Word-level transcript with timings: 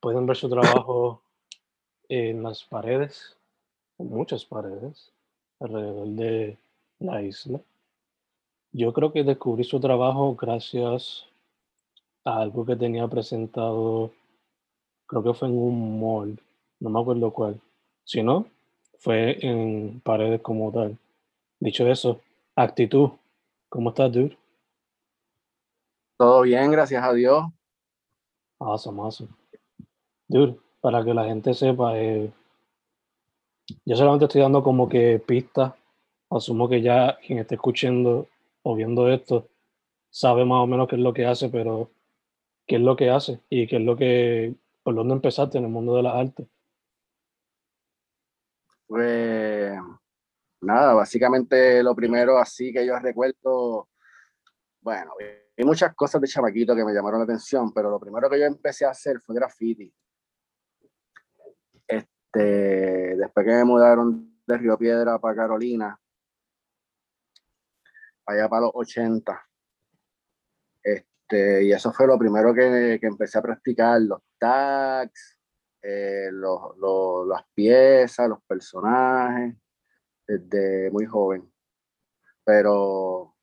pueden 0.00 0.26
ver 0.26 0.36
su 0.36 0.48
trabajo 0.48 1.22
en 2.08 2.42
las 2.42 2.64
paredes, 2.64 3.36
en 3.98 4.08
muchas 4.10 4.44
paredes, 4.44 5.12
alrededor 5.60 6.08
de 6.08 6.58
la 6.98 7.22
isla. 7.22 7.60
Yo 8.72 8.92
creo 8.92 9.12
que 9.12 9.24
descubrí 9.24 9.64
su 9.64 9.80
trabajo 9.80 10.34
gracias 10.34 11.26
a 12.24 12.40
algo 12.40 12.66
que 12.66 12.76
tenía 12.76 13.08
presentado, 13.08 14.12
creo 15.06 15.22
que 15.22 15.34
fue 15.34 15.48
en 15.48 15.58
un 15.58 16.00
mall, 16.00 16.40
no 16.80 16.90
me 16.90 17.00
acuerdo 17.00 17.32
cuál. 17.32 17.60
Si 18.04 18.22
no, 18.22 18.46
fue 18.98 19.38
en 19.44 20.00
paredes 20.00 20.40
como 20.42 20.70
tal. 20.72 20.98
Dicho 21.58 21.86
eso, 21.88 22.20
actitud. 22.54 23.10
¿Cómo 23.68 23.90
estás, 23.90 24.12
dude? 24.12 24.36
Todo 26.16 26.42
bien, 26.42 26.70
gracias 26.70 27.02
a 27.02 27.12
Dios. 27.12 27.44
Awesome, 28.58 29.00
awesome. 29.00 29.30
Dude, 30.28 30.58
para 30.80 31.04
que 31.04 31.14
la 31.14 31.24
gente 31.24 31.54
sepa, 31.54 31.98
eh, 31.98 32.32
yo 33.84 33.96
solamente 33.96 34.26
estoy 34.26 34.42
dando 34.42 34.62
como 34.62 34.88
que 34.88 35.18
pistas. 35.18 35.74
Asumo 36.30 36.68
que 36.68 36.82
ya 36.82 37.16
quien 37.24 37.38
esté 37.38 37.54
escuchando 37.54 38.26
o 38.62 38.74
viendo 38.74 39.08
esto 39.08 39.48
sabe 40.10 40.44
más 40.44 40.62
o 40.62 40.66
menos 40.66 40.88
qué 40.88 40.96
es 40.96 41.02
lo 41.02 41.12
que 41.12 41.26
hace, 41.26 41.48
pero 41.48 41.90
qué 42.66 42.76
es 42.76 42.82
lo 42.82 42.96
que 42.96 43.10
hace 43.10 43.40
y 43.48 43.66
qué 43.66 43.76
es 43.76 43.82
lo 43.82 43.96
que, 43.96 44.54
por 44.82 44.94
dónde 44.94 45.14
empezaste 45.14 45.58
en 45.58 45.64
el 45.64 45.70
mundo 45.70 45.94
de 45.94 46.02
las 46.02 46.14
artes. 46.14 46.46
Pues 48.88 49.78
nada, 50.60 50.94
básicamente 50.94 51.82
lo 51.82 51.94
primero 51.94 52.38
así 52.38 52.72
que 52.72 52.86
yo 52.86 52.98
recuerdo, 52.98 53.88
bueno, 54.80 55.12
hay 55.56 55.64
muchas 55.64 55.94
cosas 55.94 56.20
de 56.20 56.28
chamaquito 56.28 56.74
que 56.74 56.84
me 56.84 56.92
llamaron 56.92 57.20
la 57.20 57.24
atención, 57.24 57.72
pero 57.72 57.90
lo 57.90 58.00
primero 58.00 58.28
que 58.28 58.40
yo 58.40 58.46
empecé 58.46 58.84
a 58.84 58.90
hacer 58.90 59.20
fue 59.20 59.34
graffiti. 59.34 59.92
Este, 62.36 63.16
después 63.16 63.46
que 63.46 63.52
me 63.52 63.64
mudaron 63.64 64.38
de 64.46 64.58
Río 64.58 64.76
Piedra 64.76 65.18
para 65.18 65.34
Carolina, 65.34 65.98
allá 68.26 68.48
para 68.48 68.62
los 68.62 68.72
80. 68.74 69.48
Este, 70.82 71.64
y 71.64 71.72
eso 71.72 71.92
fue 71.92 72.06
lo 72.06 72.18
primero 72.18 72.52
que, 72.52 72.98
que 73.00 73.06
empecé 73.06 73.38
a 73.38 73.42
practicar, 73.42 74.02
los 74.02 74.20
tags, 74.38 75.38
eh, 75.80 76.28
los, 76.30 76.76
las 77.26 77.42
piezas, 77.54 78.28
los 78.28 78.42
personajes, 78.42 79.56
desde 80.26 80.90
muy 80.90 81.06
joven. 81.06 81.50
Pero 82.44 83.34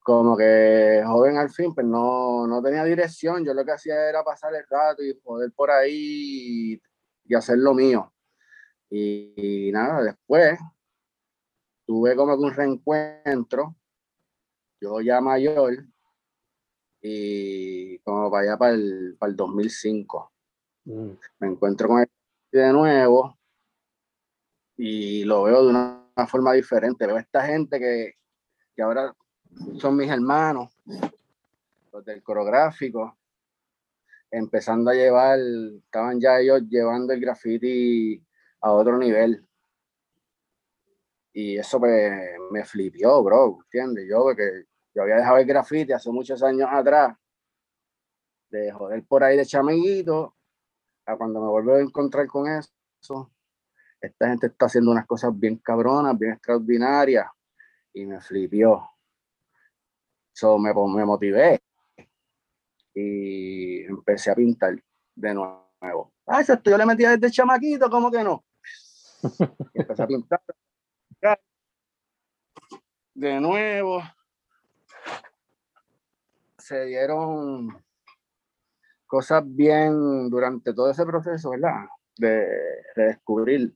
como 0.00 0.36
que 0.36 1.02
joven 1.06 1.38
al 1.38 1.50
fin, 1.50 1.74
pues 1.74 1.86
no, 1.86 2.46
no 2.46 2.62
tenía 2.62 2.84
dirección. 2.84 3.44
Yo 3.46 3.54
lo 3.54 3.64
que 3.64 3.72
hacía 3.72 4.10
era 4.10 4.22
pasar 4.22 4.54
el 4.54 4.64
rato 4.68 5.02
y 5.02 5.14
poder 5.14 5.52
por 5.52 5.70
ahí 5.70 6.80
y, 7.28 7.34
hacer 7.34 7.58
lo 7.58 7.74
mío. 7.74 8.12
Y, 8.90 9.68
y, 9.68 9.72
nada, 9.72 10.02
después 10.02 10.58
tuve 11.86 12.16
como 12.16 12.36
que 12.36 12.42
un 12.42 12.54
reencuentro, 12.54 13.76
yo 14.80 15.00
ya 15.00 15.20
mayor, 15.20 15.84
y 17.00 17.98
como 18.00 18.30
para 18.30 18.42
allá 18.42 18.58
para 18.58 18.72
el, 18.72 19.16
para 19.18 19.30
el 19.30 19.36
2005. 19.36 20.32
Mm. 20.84 21.10
Me 21.40 21.48
encuentro 21.48 21.88
con 21.88 22.00
él 22.00 22.10
de 22.50 22.72
nuevo 22.72 23.38
y 24.76 25.24
lo 25.24 25.44
veo 25.44 25.64
de 25.64 25.70
una, 25.70 26.04
una 26.16 26.26
forma 26.26 26.52
diferente. 26.52 27.06
Veo 27.06 27.16
a 27.16 27.20
esta 27.20 27.44
gente 27.44 27.78
que, 27.78 28.14
que 28.74 28.82
ahora 28.82 29.14
son 29.78 29.96
mis 29.96 30.10
hermanos, 30.10 30.72
los 31.92 32.04
del 32.04 32.22
coreográfico, 32.22 33.17
empezando 34.30 34.90
a 34.90 34.94
llevar, 34.94 35.38
estaban 35.84 36.20
ya 36.20 36.38
ellos 36.40 36.62
llevando 36.68 37.12
el 37.12 37.20
graffiti 37.20 38.22
a 38.60 38.72
otro 38.72 38.98
nivel. 38.98 39.46
Y 41.32 41.58
eso 41.58 41.78
me, 41.78 42.36
me 42.50 42.64
flipió, 42.64 43.22
bro, 43.22 43.58
¿entiendes? 43.64 44.06
Yo, 44.08 44.22
porque 44.22 44.64
yo 44.94 45.02
había 45.02 45.16
dejado 45.16 45.38
el 45.38 45.46
graffiti 45.46 45.92
hace 45.92 46.10
muchos 46.10 46.42
años 46.42 46.68
atrás, 46.70 47.16
de 48.50 48.72
joder 48.72 49.04
por 49.06 49.22
ahí 49.22 49.36
de 49.36 49.46
chamiguito, 49.46 50.34
a 51.06 51.16
cuando 51.16 51.40
me 51.40 51.48
vuelvo 51.48 51.74
a 51.74 51.80
encontrar 51.80 52.26
con 52.26 52.48
eso, 52.48 53.30
esta 54.00 54.28
gente 54.28 54.48
está 54.48 54.66
haciendo 54.66 54.90
unas 54.90 55.06
cosas 55.06 55.38
bien 55.38 55.56
cabronas, 55.58 56.18
bien 56.18 56.32
extraordinarias, 56.32 57.26
y 57.92 58.06
me 58.06 58.20
flipió. 58.20 58.90
So, 60.32 60.58
me, 60.58 60.72
me 60.72 61.04
motivé 61.04 61.60
y 62.98 63.84
empecé 63.84 64.30
a 64.30 64.34
pintar 64.34 64.82
de 65.14 65.34
nuevo. 65.34 66.12
Ah, 66.26 66.40
eso 66.40 66.60
yo 66.62 66.76
le 66.76 66.86
metía 66.86 67.16
desde 67.16 67.30
chamaquito, 67.30 67.88
¿cómo 67.88 68.10
que 68.10 68.22
no? 68.24 68.44
Y 69.74 69.80
empecé 69.80 70.02
a 70.02 70.06
pintar. 70.06 70.40
De 73.14 73.40
nuevo. 73.40 74.02
Se 76.58 76.84
dieron 76.84 77.82
cosas 79.06 79.42
bien 79.46 80.28
durante 80.30 80.72
todo 80.72 80.90
ese 80.90 81.04
proceso, 81.04 81.50
¿verdad? 81.50 81.86
De, 82.16 82.46
de 82.94 83.04
descubrir. 83.04 83.74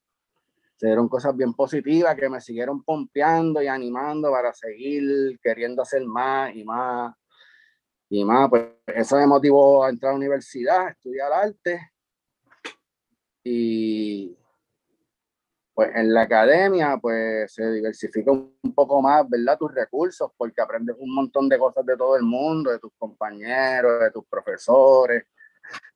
Se 0.76 0.86
dieron 0.86 1.08
cosas 1.08 1.36
bien 1.36 1.54
positivas 1.54 2.14
que 2.16 2.28
me 2.28 2.40
siguieron 2.40 2.82
pompeando 2.82 3.62
y 3.62 3.68
animando 3.68 4.30
para 4.30 4.52
seguir 4.52 5.38
queriendo 5.40 5.82
hacer 5.82 6.04
más 6.04 6.54
y 6.54 6.64
más 6.64 7.14
y 8.14 8.26
más, 8.26 8.50
pues 8.50 8.64
eso 8.88 9.16
me 9.16 9.26
motivó 9.26 9.82
a 9.82 9.88
entrar 9.88 10.10
a 10.10 10.12
la 10.12 10.18
universidad, 10.18 10.86
a 10.86 10.90
estudiar 10.90 11.32
arte. 11.32 11.92
Y 13.42 14.36
pues 15.72 15.90
en 15.94 16.12
la 16.12 16.20
academia, 16.22 16.98
pues 17.00 17.54
se 17.54 17.72
diversifica 17.72 18.30
un 18.30 18.74
poco 18.74 19.00
más, 19.00 19.26
¿verdad? 19.30 19.56
Tus 19.56 19.72
recursos, 19.74 20.30
porque 20.36 20.60
aprendes 20.60 20.94
un 20.98 21.14
montón 21.14 21.48
de 21.48 21.58
cosas 21.58 21.86
de 21.86 21.96
todo 21.96 22.14
el 22.18 22.22
mundo, 22.22 22.70
de 22.70 22.78
tus 22.78 22.92
compañeros, 22.98 24.00
de 24.02 24.10
tus 24.10 24.26
profesores, 24.26 25.24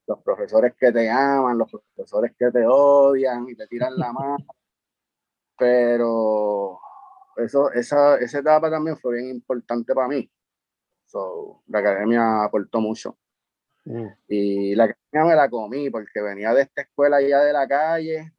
los 0.07 0.23
profesores 0.23 0.73
que 0.75 0.91
te 0.93 1.11
aman, 1.11 1.59
los 1.59 1.71
profesores 1.71 2.33
que 2.39 2.51
te 2.51 2.65
odian 2.67 3.47
y 3.47 3.55
te 3.55 3.67
tiran 3.67 3.95
la 3.95 4.13
mano. 4.15 4.39
Pero 5.59 6.81
eso, 7.37 7.71
esa, 7.73 8.17
esa 8.17 8.39
etapa 8.39 8.71
también 8.71 8.97
fue 8.97 9.17
bien 9.17 9.29
importante 9.29 9.95
para 9.95 10.09
mí. 10.09 10.31
So, 11.17 11.63
la 11.69 11.79
academia 11.79 12.45
aportó 12.45 12.79
mucho. 12.79 13.17
Mm. 13.87 14.07
Y 14.29 14.75
la 14.75 14.85
academia 14.85 15.31
me 15.31 15.37
la 15.37 15.49
comí 15.49 15.89
porque 15.89 16.21
venía 16.21 16.53
de 16.53 16.61
esta 16.63 16.83
escuela 16.83 17.23
ya 17.23 17.41
de 17.41 17.53
la 17.55 17.67
calle, 17.67 18.35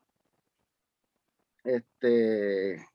este, 1.64 2.86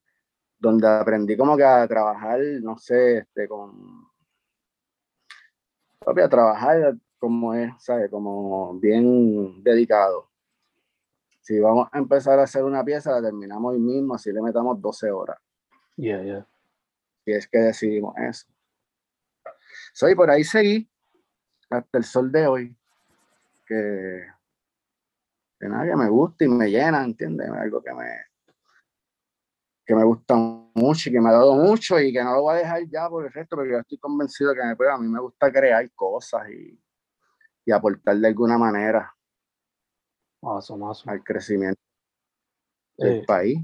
donde 0.56 0.86
aprendí 0.86 1.36
como 1.36 1.56
que 1.56 1.64
a 1.64 1.88
trabajar, 1.88 2.38
no 2.62 2.78
sé, 2.78 3.18
este, 3.18 3.48
con, 3.48 4.08
a 6.06 6.28
trabajar 6.28 6.94
como 7.18 7.52
es, 7.54 7.72
¿sabes? 7.78 8.08
Como 8.08 8.78
bien 8.78 9.64
dedicado. 9.64 10.30
Si 11.40 11.58
vamos 11.58 11.88
a 11.90 11.98
empezar 11.98 12.38
a 12.38 12.44
hacer 12.44 12.62
una 12.62 12.84
pieza, 12.84 13.10
la 13.10 13.22
terminamos 13.22 13.72
hoy 13.72 13.80
mismo, 13.80 14.14
así 14.14 14.30
le 14.30 14.42
metamos 14.42 14.80
12 14.80 15.10
horas. 15.10 15.38
Yeah, 15.96 16.22
yeah. 16.22 16.46
Y 17.26 17.32
es 17.32 17.48
que 17.48 17.58
decidimos 17.58 18.16
eso. 18.16 18.46
Soy 19.92 20.14
por 20.14 20.30
ahí 20.30 20.44
seguí 20.44 20.88
hasta 21.70 21.98
el 21.98 22.04
sol 22.04 22.30
de 22.30 22.46
hoy. 22.46 22.76
Que, 23.66 24.26
que 25.58 25.68
nada, 25.68 25.86
que 25.86 25.96
me 25.96 26.08
gusta 26.08 26.44
y 26.44 26.48
me 26.48 26.68
llena, 26.70 27.04
¿entiendes? 27.04 27.48
Algo 27.48 27.82
que 27.82 27.94
me, 27.94 28.08
que 29.86 29.94
me 29.94 30.04
gusta 30.04 30.34
mucho 30.74 31.10
y 31.10 31.12
que 31.12 31.20
me 31.20 31.28
ha 31.28 31.32
dado 31.32 31.54
mucho 31.54 31.98
y 31.98 32.12
que 32.12 32.22
no 32.22 32.34
lo 32.34 32.42
voy 32.42 32.54
a 32.54 32.58
dejar 32.58 32.82
ya 32.88 33.08
por 33.08 33.24
el 33.24 33.32
resto, 33.32 33.56
porque 33.56 33.72
yo 33.72 33.78
estoy 33.78 33.98
convencido 33.98 34.54
que 34.54 34.64
me, 34.64 34.76
pues, 34.76 34.90
a 34.90 34.98
mí 34.98 35.08
me 35.08 35.20
gusta 35.20 35.50
crear 35.50 35.90
cosas 35.92 36.48
y, 36.50 36.78
y 37.64 37.72
aportar 37.72 38.16
de 38.16 38.28
alguna 38.28 38.58
manera 38.58 39.14
al 41.06 41.22
crecimiento 41.22 41.80
del 42.96 43.18
eh, 43.18 43.24
país. 43.26 43.58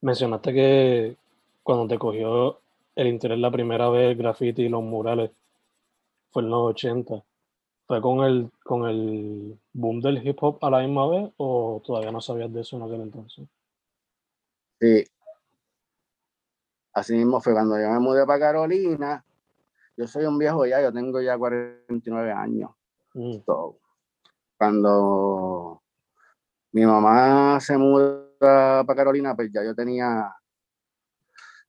Mencionaste 0.00 0.52
que 0.52 1.16
cuando 1.62 1.86
te 1.88 1.98
cogió 1.98 2.60
el 2.98 3.06
interés 3.06 3.38
la 3.38 3.50
primera 3.50 3.88
vez, 3.90 4.10
el 4.10 4.16
graffiti 4.16 4.62
y 4.62 4.68
los 4.68 4.82
murales, 4.82 5.30
fue 6.30 6.42
en 6.42 6.50
los 6.50 6.70
80. 6.70 7.24
¿Fue 7.86 8.02
con 8.02 8.24
el, 8.24 8.50
con 8.64 8.88
el 8.88 9.58
boom 9.72 10.00
del 10.00 10.26
hip 10.26 10.36
hop 10.42 10.58
a 10.62 10.70
la 10.70 10.80
misma 10.80 11.08
vez 11.08 11.32
o 11.36 11.80
todavía 11.86 12.10
no 12.10 12.20
sabías 12.20 12.52
de 12.52 12.60
eso 12.60 12.76
en 12.76 12.82
aquel 12.82 13.02
entonces? 13.02 13.48
Sí. 14.80 15.04
Así 16.92 17.14
mismo 17.14 17.40
fue 17.40 17.52
cuando 17.52 17.80
yo 17.80 17.88
me 17.88 18.00
mudé 18.00 18.26
para 18.26 18.40
Carolina. 18.40 19.24
Yo 19.96 20.06
soy 20.08 20.24
un 20.24 20.36
viejo 20.36 20.66
ya, 20.66 20.82
yo 20.82 20.92
tengo 20.92 21.20
ya 21.20 21.38
49 21.38 22.32
años. 22.32 22.72
Mm. 23.14 23.38
cuando 24.58 25.82
mi 26.72 26.84
mamá 26.84 27.58
se 27.60 27.78
muda 27.78 28.28
para 28.38 28.94
Carolina, 28.94 29.34
pues 29.36 29.50
ya 29.52 29.64
yo 29.64 29.74
tenía 29.74 30.34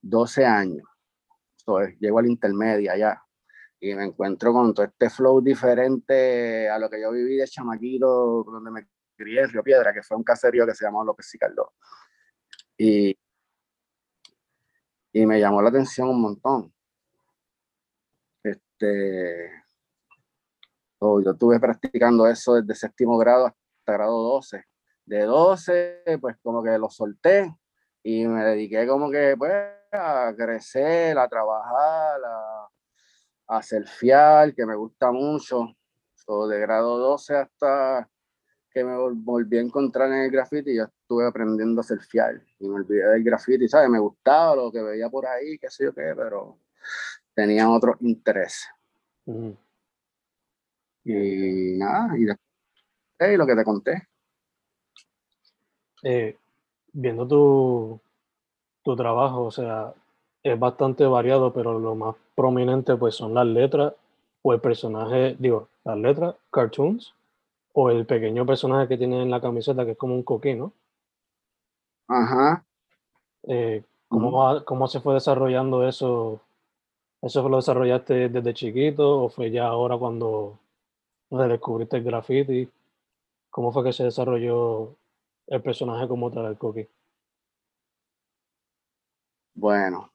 12 0.01 0.43
años. 0.43 0.89
Entonces, 1.69 1.99
llego 1.99 2.19
al 2.19 2.25
intermedia 2.25 2.97
ya 2.97 3.23
y 3.79 3.93
me 3.93 4.05
encuentro 4.05 4.51
con 4.51 4.73
todo 4.73 4.85
este 4.85 5.09
flow 5.09 5.41
diferente 5.41 6.67
a 6.69 6.79
lo 6.79 6.89
que 6.89 7.01
yo 7.01 7.11
viví 7.11 7.37
de 7.37 7.47
chamaquito, 7.47 8.43
donde 8.43 8.71
me 8.71 8.87
crié 9.15 9.41
en 9.41 9.49
Río 9.49 9.63
Piedra, 9.63 9.93
que 9.93 10.01
fue 10.01 10.17
un 10.17 10.23
caserío 10.23 10.65
que 10.65 10.73
se 10.73 10.85
llamó 10.85 11.03
López 11.03 11.31
y 11.35 11.39
Y, 12.77 13.19
y 15.13 15.25
me 15.25 15.39
llamó 15.39 15.61
la 15.61 15.69
atención 15.69 16.09
un 16.09 16.21
montón. 16.21 16.73
Este, 18.43 19.51
oh, 20.99 21.21
yo 21.21 21.31
estuve 21.31 21.59
practicando 21.59 22.27
eso 22.27 22.55
desde 22.55 22.75
séptimo 22.75 23.17
grado 23.17 23.45
hasta 23.45 23.93
grado 23.93 24.23
12. 24.23 24.65
De 25.05 25.23
12, 25.23 26.03
pues 26.19 26.37
como 26.41 26.63
que 26.63 26.77
lo 26.77 26.89
solté 26.89 27.55
y 28.03 28.27
me 28.27 28.43
dediqué 28.43 28.87
como 28.87 29.09
que 29.09 29.35
pues 29.37 29.78
a 29.91 30.33
crecer, 30.35 31.17
a 31.17 31.27
trabajar, 31.27 32.21
a, 32.25 32.69
a 33.47 33.61
fiel, 33.61 34.53
que 34.55 34.65
me 34.65 34.75
gusta 34.75 35.11
mucho. 35.11 35.75
de 36.47 36.59
grado 36.59 36.97
12 36.97 37.35
hasta 37.35 38.09
que 38.71 38.83
me 38.83 38.95
volví 38.95 39.57
a 39.57 39.61
encontrar 39.61 40.09
en 40.09 40.25
el 40.25 40.31
graffiti, 40.31 40.75
yo 40.75 40.83
estuve 40.83 41.25
aprendiendo 41.25 41.81
a 41.81 41.83
fiel 41.83 42.45
y 42.59 42.67
me 42.67 42.75
olvidé 42.75 43.07
del 43.07 43.23
graffiti, 43.23 43.67
¿sabes? 43.67 43.89
Me 43.89 43.97
gustaba 43.99 44.55
lo 44.55 44.71
que 44.71 44.81
veía 44.81 45.09
por 45.09 45.25
ahí, 45.25 45.57
qué 45.57 45.69
sé 45.71 45.85
yo 45.85 45.93
qué, 45.93 46.13
pero 46.15 46.59
tenía 47.33 47.67
otros 47.69 47.95
intereses. 48.01 48.67
Y 51.03 51.77
nada, 51.77 52.15
y 52.15 52.25
después, 52.25 53.37
lo 53.37 53.47
que 53.47 53.55
te 53.55 53.63
conté. 53.63 54.07
Eh, 56.03 56.37
viendo 56.93 57.27
tu, 57.27 58.01
tu 58.83 58.95
trabajo, 58.95 59.43
o 59.43 59.51
sea, 59.51 59.93
es 60.43 60.59
bastante 60.59 61.05
variado, 61.05 61.53
pero 61.53 61.79
lo 61.79 61.95
más 61.95 62.15
prominente 62.35 62.95
pues 62.95 63.15
son 63.15 63.33
las 63.33 63.45
letras 63.45 63.93
o 64.41 64.53
el 64.53 64.61
personaje, 64.61 65.35
digo, 65.39 65.67
las 65.83 65.97
letras, 65.97 66.35
cartoons, 66.51 67.13
o 67.73 67.89
el 67.89 68.05
pequeño 68.05 68.45
personaje 68.45 68.87
que 68.87 68.97
tiene 68.97 69.21
en 69.21 69.29
la 69.29 69.41
camiseta 69.41 69.85
que 69.85 69.91
es 69.91 69.97
como 69.97 70.15
un 70.15 70.23
coquí, 70.23 70.53
¿no? 70.53 70.73
Ajá. 72.07 72.65
Eh, 73.43 73.83
¿cómo, 74.07 74.63
¿Cómo 74.65 74.87
se 74.87 74.99
fue 74.99 75.13
desarrollando 75.13 75.87
eso? 75.87 76.41
¿Eso 77.21 77.47
lo 77.47 77.57
desarrollaste 77.57 78.29
desde 78.29 78.53
chiquito 78.53 79.23
o 79.23 79.29
fue 79.29 79.51
ya 79.51 79.67
ahora 79.67 79.97
cuando 79.97 80.57
descubriste 81.29 81.97
el 81.97 82.03
graffiti? 82.03 82.69
¿Cómo 83.49 83.71
fue 83.71 83.83
que 83.83 83.93
se 83.93 84.05
desarrolló 84.05 84.95
el 85.47 85.61
personaje 85.61 86.07
como 86.07 86.31
tal, 86.31 86.45
el 86.45 86.57
coquí? 86.57 86.87
Bueno, 89.59 90.09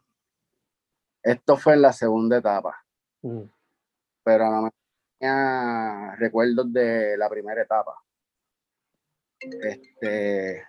esto 1.23 1.59
fue 1.59 1.75
en 1.75 1.83
la 1.83 1.93
segunda 1.93 2.39
etapa, 2.39 2.83
mm. 3.21 3.43
pero 4.23 4.51
no 4.51 4.63
me 4.63 4.71
tenía 5.19 6.17
recuerdos 6.17 6.73
de 6.73 7.15
la 7.19 7.29
primera 7.29 7.61
etapa. 7.61 8.03
Este, 9.39 10.67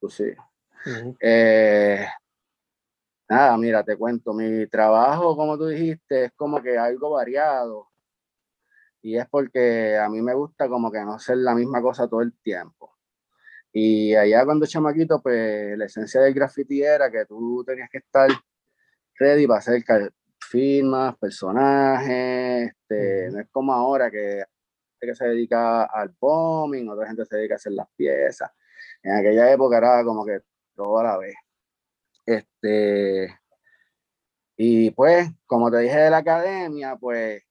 pues 0.00 0.14
sí. 0.14 0.34
Eh, 1.20 2.04
nada, 3.28 3.56
mira, 3.56 3.84
te 3.84 3.96
cuento, 3.96 4.32
mi 4.32 4.66
trabajo, 4.66 5.36
como 5.36 5.56
tú 5.56 5.66
dijiste, 5.66 6.24
es 6.24 6.32
como 6.32 6.60
que 6.60 6.76
algo 6.76 7.10
variado. 7.10 7.88
Y 9.00 9.16
es 9.16 9.28
porque 9.28 9.96
a 9.96 10.08
mí 10.08 10.20
me 10.20 10.34
gusta 10.34 10.68
como 10.68 10.90
que 10.90 11.04
no 11.04 11.20
ser 11.20 11.36
la 11.36 11.54
misma 11.54 11.80
cosa 11.80 12.08
todo 12.08 12.22
el 12.22 12.36
tiempo. 12.40 12.93
Y 13.76 14.14
allá 14.14 14.44
cuando 14.44 14.66
chamaquito, 14.66 15.20
pues 15.20 15.76
la 15.76 15.86
esencia 15.86 16.20
del 16.20 16.32
graffiti 16.32 16.80
era 16.80 17.10
que 17.10 17.26
tú 17.26 17.64
tenías 17.66 17.90
que 17.90 17.98
estar 17.98 18.30
ready 19.18 19.48
para 19.48 19.58
hacer 19.58 19.82
firmas, 20.38 21.18
personajes, 21.18 22.70
este, 22.70 23.30
no 23.32 23.40
es 23.40 23.48
como 23.50 23.72
ahora 23.72 24.12
que, 24.12 24.44
que 25.00 25.14
se 25.16 25.26
dedica 25.26 25.86
al 25.86 26.14
bombing, 26.20 26.88
otra 26.88 27.08
gente 27.08 27.24
se 27.24 27.36
dedica 27.36 27.54
a 27.54 27.56
hacer 27.56 27.72
las 27.72 27.88
piezas. 27.96 28.48
En 29.02 29.16
aquella 29.16 29.50
época 29.52 29.78
era 29.78 30.04
como 30.04 30.24
que 30.24 30.38
todo 30.76 31.00
a 31.00 31.02
la 31.02 31.18
vez. 31.18 31.34
Este, 32.24 33.36
y 34.56 34.92
pues, 34.92 35.28
como 35.46 35.68
te 35.68 35.78
dije 35.78 35.98
de 35.98 36.10
la 36.10 36.18
academia, 36.18 36.94
pues 36.94 37.42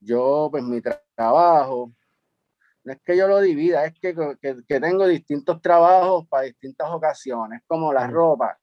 yo, 0.00 0.48
pues 0.50 0.64
mi 0.64 0.82
trabajo 1.14 1.92
es 2.92 3.00
que 3.04 3.16
yo 3.16 3.28
lo 3.28 3.40
divida, 3.40 3.84
es 3.84 3.94
que, 3.98 4.14
que, 4.40 4.80
tengo 4.80 5.06
distintos 5.06 5.60
trabajos 5.60 6.26
para 6.28 6.44
distintas 6.44 6.88
ocasiones, 6.90 7.62
como 7.66 7.92
la 7.92 8.06
ropa, 8.06 8.58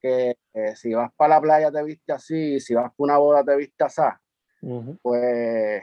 que 0.00 0.36
si 0.74 0.94
vas 0.94 1.10
para 1.16 1.36
la 1.36 1.40
playa 1.40 1.72
te 1.72 1.82
viste 1.82 2.12
así, 2.12 2.60
si 2.60 2.74
vas 2.74 2.84
para 2.84 2.94
una 2.98 3.18
boda 3.18 3.44
te 3.44 3.56
viste 3.56 3.84
así, 3.84 4.02
pues 5.02 5.82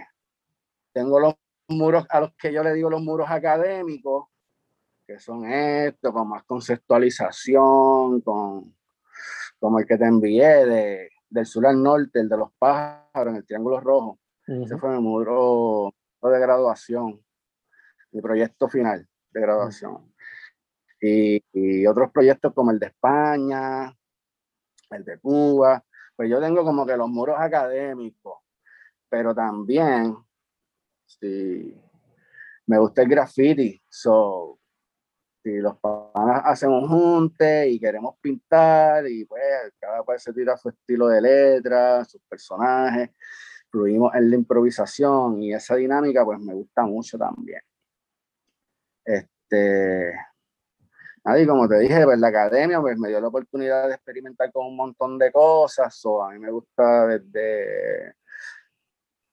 tengo 0.94 1.20
los 1.20 1.36
muros 1.70 2.06
a 2.10 2.20
los 2.22 2.34
que 2.36 2.54
yo 2.54 2.64
le 2.64 2.74
digo 2.74 2.90
los 2.90 3.02
muros 3.02 3.30
académicos, 3.30 4.28
que 5.06 5.20
son 5.20 5.46
estos, 5.46 6.14
con 6.14 6.30
más 6.30 6.44
conceptualización, 6.44 8.22
con 8.22 8.76
como 9.60 9.80
el 9.80 9.86
que 9.86 9.98
te 9.98 10.06
envié 10.06 10.66
de, 10.66 11.10
del 11.30 11.46
sur 11.46 11.66
al 11.66 11.82
norte, 11.82 12.20
el 12.20 12.30
de 12.30 12.38
los 12.38 12.52
pájaros 12.60 13.32
en 13.32 13.36
el 13.38 13.46
Triángulo 13.46 13.80
Rojo. 13.80 14.20
Ese 14.46 14.78
fue 14.78 14.90
mi 14.90 15.02
muro 15.02 15.94
de 16.22 16.40
graduación 16.40 17.22
mi 18.14 18.22
proyecto 18.22 18.70
final 18.70 19.08
de 19.32 19.42
graduación. 19.42 20.14
Y, 21.02 21.86
otros 21.86 22.12
proyectos 22.12 22.54
como 22.54 22.72
el 22.72 22.80
de 22.80 22.88
España, 22.88 23.94
el 24.90 25.04
de 25.04 25.20
Cuba, 25.20 25.84
pues 26.16 26.30
yo 26.30 26.40
tengo 26.40 26.64
como 26.64 26.86
que 26.86 26.96
los 26.96 27.10
muros 27.10 27.36
académicos, 27.38 28.38
pero 29.10 29.36
también, 29.36 30.16
sí, 31.06 31.76
me 32.68 32.78
gusta 32.78 33.02
el 33.02 33.10
graffiti, 33.10 33.82
so, 33.90 34.60
si 35.44 35.58
los 35.58 35.78
panas 35.80 36.42
hacen 36.46 36.70
un 36.70 36.88
junte 36.88 37.68
y 37.68 37.80
queremos 37.80 38.16
pintar 38.22 39.06
y 39.08 39.26
pues 39.26 39.44
cada 39.78 40.02
cual 40.04 40.18
se 40.20 40.32
tira 40.32 40.56
su 40.56 40.70
estilo 40.70 41.08
de 41.10 41.22
letra, 41.22 42.06
sus 42.06 42.22
personajes, 42.30 43.10
fluimos 43.70 44.16
en 44.16 44.30
la 44.30 44.36
improvisación 44.38 45.42
y 45.44 45.54
esa 45.54 45.76
dinámica 45.76 46.24
pues 46.24 46.40
me 46.40 46.54
gusta 46.54 46.84
mucho 46.86 47.18
también. 47.18 47.60
Este, 49.06 50.14
y 51.26 51.48
como 51.48 51.70
te 51.70 51.80
dije, 51.80 52.04
pues 52.04 52.20
la 52.20 52.28
academia 52.28 52.82
pues, 52.82 52.98
me 52.98 53.08
dio 53.08 53.22
la 53.22 53.30
oportunidad 53.30 53.88
de 53.88 53.96
experimentar 53.96 54.52
con 54.52 54.68
un 54.68 54.76
montón 54.76 55.18
de 55.18 55.32
cosas. 55.32 56.00
o 56.06 56.22
a 56.24 56.32
mí 56.32 56.40
me 56.40 56.52
gusta 56.52 57.08
desde 57.08 58.16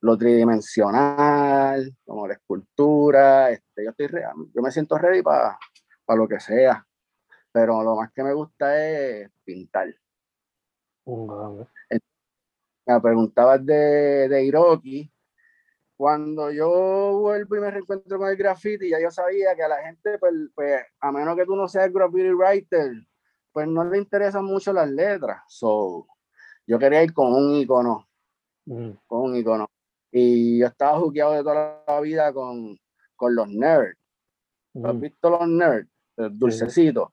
lo 0.03 0.17
tridimensional, 0.17 1.95
como 2.05 2.29
la 2.29 2.35
escultura. 2.35 3.51
Este, 3.51 3.85
yo, 3.85 3.91
estoy 3.91 4.09
yo 4.55 4.63
me 4.63 4.71
siento 4.71 4.97
ready 4.99 5.23
para 5.23 5.59
lo 6.17 6.29
que 6.29 6.39
sea, 6.39 6.87
pero 7.53 7.83
lo 7.83 7.97
más 7.97 8.13
que 8.13 8.23
me 8.23 8.35
gusta 8.35 8.87
es 8.87 9.29
pintar. 9.45 9.89
Me 12.87 13.01
preguntabas 13.01 13.67
de, 13.67 14.29
de 14.29 14.45
Hiroki. 14.45 15.10
Cuando 16.01 16.51
yo 16.51 17.19
vuelvo 17.21 17.57
y 17.57 17.61
me 17.61 17.71
reencuentro 17.71 18.17
con 18.17 18.31
el 18.31 18.35
graffiti, 18.35 18.89
ya 18.89 18.99
yo 18.99 19.11
sabía 19.11 19.55
que 19.55 19.63
a 19.63 19.69
la 19.69 19.83
gente, 19.83 20.19
pues, 20.19 20.33
pues 20.55 20.83
a 20.99 21.13
menos 21.13 21.37
que 21.37 21.45
tú 21.45 21.55
no 21.55 21.69
seas 21.69 21.93
graffiti 21.93 22.31
writer, 22.33 22.93
pues 23.53 23.69
no 23.69 23.85
le 23.85 23.99
interesan 23.99 24.47
mucho 24.47 24.73
las 24.73 24.89
letras. 24.91 25.43
So, 25.49 26.07
yo 26.67 26.79
quería 26.79 27.03
ir 27.03 27.13
con 27.13 27.35
un 27.35 27.55
icono, 27.57 28.09
con 28.65 29.21
un 29.21 29.37
icono. 29.37 29.71
Y 30.11 30.61
yo 30.61 30.69
estaba 30.69 30.99
jugueado 30.99 31.33
de 31.33 31.43
toda 31.43 31.85
la 31.87 32.01
vida 32.01 32.33
con, 32.33 32.79
con 33.15 33.35
los 33.35 33.49
nerds. 33.51 33.99
¿Has 34.83 34.99
visto 34.99 35.29
los 35.29 35.47
nerds? 35.47 35.91
Los 36.17 36.39
dulcecitos. 36.39 37.11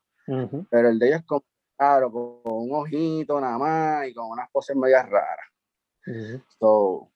Pero 0.70 0.88
el 0.88 0.98
de 0.98 1.08
ellos 1.08 1.20
es 1.20 1.26
como, 1.26 1.44
claro, 1.76 2.10
con 2.10 2.40
un 2.46 2.74
ojito 2.74 3.42
nada 3.42 3.58
más 3.58 4.08
y 4.08 4.14
con 4.14 4.30
unas 4.30 4.50
poses 4.50 4.78
medias 4.78 5.10
raras. 5.10 5.46
So, 6.58 7.12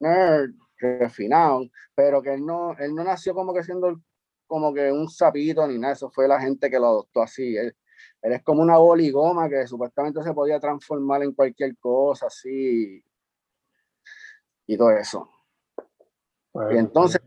nerd, 0.00 0.52
refinado, 0.78 1.66
pero 1.94 2.22
que 2.22 2.34
él 2.34 2.44
no, 2.44 2.76
él 2.78 2.94
no 2.94 3.04
nació 3.04 3.34
como 3.34 3.54
que 3.54 3.62
siendo 3.62 4.00
como 4.46 4.72
que 4.74 4.92
un 4.92 5.08
sapito 5.08 5.66
ni 5.66 5.78
nada, 5.78 5.94
eso 5.94 6.10
fue 6.10 6.28
la 6.28 6.40
gente 6.40 6.70
que 6.70 6.78
lo 6.78 6.86
adoptó 6.86 7.22
así. 7.22 7.56
Él, 7.56 7.74
él 8.22 8.32
es 8.32 8.42
como 8.42 8.62
una 8.62 8.76
boligoma 8.76 9.48
que 9.48 9.66
supuestamente 9.66 10.22
se 10.22 10.32
podía 10.32 10.60
transformar 10.60 11.22
en 11.22 11.32
cualquier 11.32 11.76
cosa 11.78 12.26
así 12.26 13.02
y 14.66 14.76
todo 14.76 14.90
eso. 14.90 15.28
y 16.70 16.76
entonces, 16.76 17.20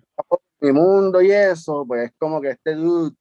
mi 0.59 0.71
mundo 0.71 1.21
y 1.21 1.31
eso, 1.31 1.85
pues 1.87 2.05
es 2.05 2.15
como 2.17 2.41
que 2.41 2.49
este 2.51 2.75
dude, 2.75 3.15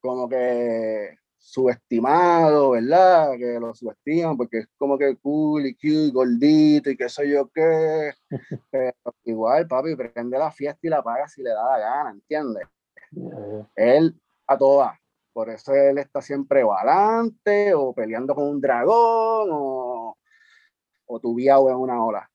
como 0.00 0.28
que 0.28 1.18
subestimado, 1.42 2.70
¿verdad? 2.70 3.32
Que 3.36 3.58
lo 3.58 3.74
subestiman 3.74 4.36
porque 4.36 4.58
es 4.58 4.68
como 4.78 4.96
que 4.96 5.16
cool 5.16 5.66
y 5.66 5.74
cute, 5.74 6.12
gordito 6.12 6.88
y 6.88 6.96
qué 6.96 7.08
sé 7.08 7.28
yo 7.28 7.50
qué. 7.52 8.12
Pero 8.70 8.94
igual, 9.24 9.66
papi, 9.66 9.96
prende 9.96 10.38
la 10.38 10.52
fiesta 10.52 10.86
y 10.86 10.88
la 10.88 11.02
paga 11.02 11.26
si 11.26 11.42
le 11.42 11.50
da 11.50 11.64
la 11.64 11.78
gana, 11.78 12.10
¿entiendes? 12.12 12.68
Él 13.74 14.14
a 14.46 14.56
todas. 14.56 14.96
Por 15.32 15.50
eso 15.50 15.74
él 15.74 15.98
está 15.98 16.22
siempre 16.22 16.62
adelante 16.62 17.74
o 17.74 17.92
peleando 17.92 18.34
con 18.34 18.44
un 18.44 18.60
dragón 18.60 19.48
o, 19.50 20.16
o 21.06 21.20
tubiado 21.20 21.68
en 21.70 21.76
una 21.76 22.04
ola. 22.04 22.30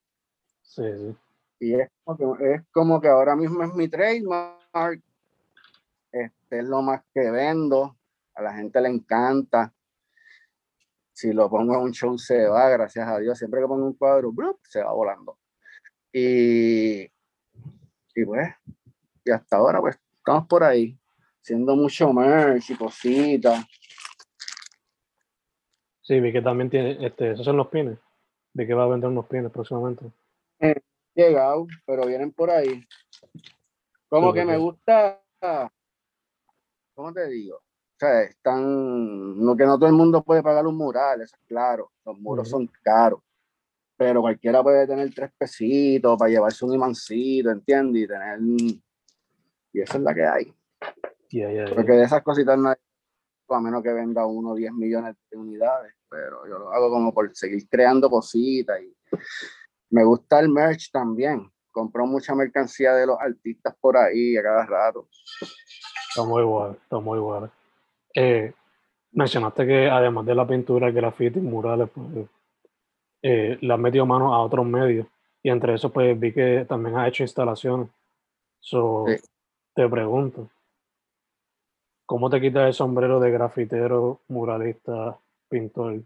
Sí, 0.62 0.84
sí. 0.98 1.16
Y 1.60 1.74
es 1.76 1.90
como, 2.04 2.38
que, 2.38 2.54
es 2.54 2.62
como 2.72 3.02
que 3.02 3.08
ahora 3.08 3.36
mismo 3.36 3.64
es 3.64 3.74
mi 3.74 3.88
trademark. 3.88 5.02
Este 6.12 6.60
es 6.60 6.66
lo 6.66 6.82
más 6.82 7.04
que 7.14 7.32
vendo. 7.32 7.96
A 8.38 8.42
la 8.42 8.54
gente 8.54 8.80
le 8.80 8.88
encanta. 8.88 9.74
Si 11.12 11.34
lo 11.34 11.50
pongo 11.50 11.76
en 11.76 11.82
un 11.82 11.92
show 11.92 12.18
se 12.18 12.48
va, 12.48 12.70
gracias 12.70 13.08
a 13.08 13.20
Dios. 13.20 13.38
Siempre 13.38 13.60
que 13.60 13.68
pongo 13.68 13.86
un 13.86 13.94
cuadro, 13.96 14.34
se 14.64 14.82
va 14.82 14.94
volando. 14.94 15.38
Y, 16.14 17.02
y 18.16 18.26
pues, 18.26 18.48
y 19.26 19.32
hasta 19.32 19.58
ahora 19.58 19.82
pues 19.82 20.00
estamos 20.18 20.48
por 20.48 20.64
ahí, 20.64 20.98
haciendo 21.42 21.76
mucho 21.76 22.14
merch 22.14 22.70
y 22.70 22.76
cositas. 22.78 23.66
Sí, 26.02 26.20
vi 26.22 26.32
que 26.32 26.42
también 26.42 26.70
tiene, 26.70 27.06
este, 27.06 27.32
esos 27.32 27.46
son 27.46 27.58
los 27.58 27.68
pines. 27.68 27.98
De 28.54 28.66
que 28.66 28.74
va 28.74 28.86
a 28.86 28.88
vender 28.88 29.10
unos 29.10 29.28
pines 29.28 29.52
próximamente 29.52 30.06
llegado, 31.18 31.68
pero 31.86 32.06
vienen 32.06 32.32
por 32.32 32.52
ahí. 32.52 32.88
Como 34.08 34.32
que 34.32 34.46
me 34.46 34.58
gusta, 34.58 35.22
¿cómo 36.94 37.12
te 37.12 37.28
digo? 37.28 37.62
O 37.98 38.00
sea, 38.00 38.22
están, 38.22 39.44
no 39.44 39.58
que 39.58 39.66
no 39.66 39.80
todo 39.80 39.90
el 39.90 39.96
mundo 39.96 40.24
puede 40.24 40.44
pagar 40.44 40.68
un 40.68 40.78
mural, 40.78 41.20
eso 41.20 41.36
es 41.36 41.42
claro, 41.48 41.92
los 42.06 42.20
muros 42.20 42.48
son 42.48 42.70
caros, 42.84 43.22
pero 43.98 44.22
cualquiera 44.22 44.62
puede 44.62 44.86
tener 44.86 45.12
tres 45.16 45.32
pesitos 45.36 46.16
para 46.16 46.30
llevarse 46.30 46.64
un 46.64 46.76
imancito, 46.76 47.50
¿entiendes? 47.50 48.04
Y 48.04 48.08
tener, 48.08 48.40
y 49.74 49.82
esa 49.82 49.98
es 49.98 50.04
la 50.04 50.14
que 50.14 50.26
hay. 50.28 50.54
Porque 51.74 51.94
de 51.94 52.04
esas 52.04 52.22
cositas 52.22 52.56
no 52.60 52.70
hay, 52.70 52.76
a 53.50 53.60
menos 53.62 53.82
que 53.82 53.92
venda 53.92 54.28
uno 54.28 54.52
o 54.52 54.56
10 54.56 54.74
millones 54.74 55.16
de 55.32 55.38
unidades, 55.38 55.96
pero 56.08 56.48
yo 56.48 56.60
lo 56.60 56.72
hago 56.72 56.92
como 56.92 57.12
por 57.12 57.36
seguir 57.36 57.68
creando 57.68 58.12
cositas 58.12 58.80
y 58.80 58.96
me 59.90 60.04
gusta 60.04 60.40
el 60.40 60.50
merch 60.50 60.92
también. 60.92 61.52
Compro 61.72 62.06
mucha 62.06 62.36
mercancía 62.36 62.94
de 62.94 63.08
los 63.08 63.20
artistas 63.20 63.76
por 63.82 63.98
ahí 63.98 64.38
a 64.38 64.44
cada 64.44 64.68
rato. 64.68 65.10
Está 66.10 66.24
muy 66.24 66.44
bueno, 66.44 66.78
está 66.80 67.00
muy 67.00 67.18
bueno. 67.18 67.52
Eh, 68.20 68.52
mencionaste 69.12 69.68
que 69.68 69.88
además 69.88 70.26
de 70.26 70.34
la 70.34 70.48
pintura, 70.48 70.88
el 70.88 70.94
graffiti, 70.94 71.40
murales, 71.40 71.88
pues, 71.94 72.28
eh, 73.22 73.60
le 73.62 73.74
has 73.74 73.80
metido 73.80 74.08
mano 74.08 74.34
a 74.34 74.42
otros 74.42 74.66
medios. 74.66 75.06
Y 75.44 75.52
entre 75.52 75.76
eso, 75.76 75.92
pues 75.92 76.20
vi 76.20 76.34
que 76.34 76.66
también 76.68 76.98
has 76.98 77.10
hecho 77.10 77.24
instalaciones. 77.24 77.90
So, 78.60 79.06
Te 79.76 79.88
pregunto, 79.88 80.50
¿cómo 82.08 82.32
te 82.32 82.42
quitas 82.42 82.66
el 82.66 82.74
sombrero 82.74 83.20
de 83.20 83.30
grafitero, 83.30 84.22
muralista, 84.30 85.16
pintor 85.48 86.02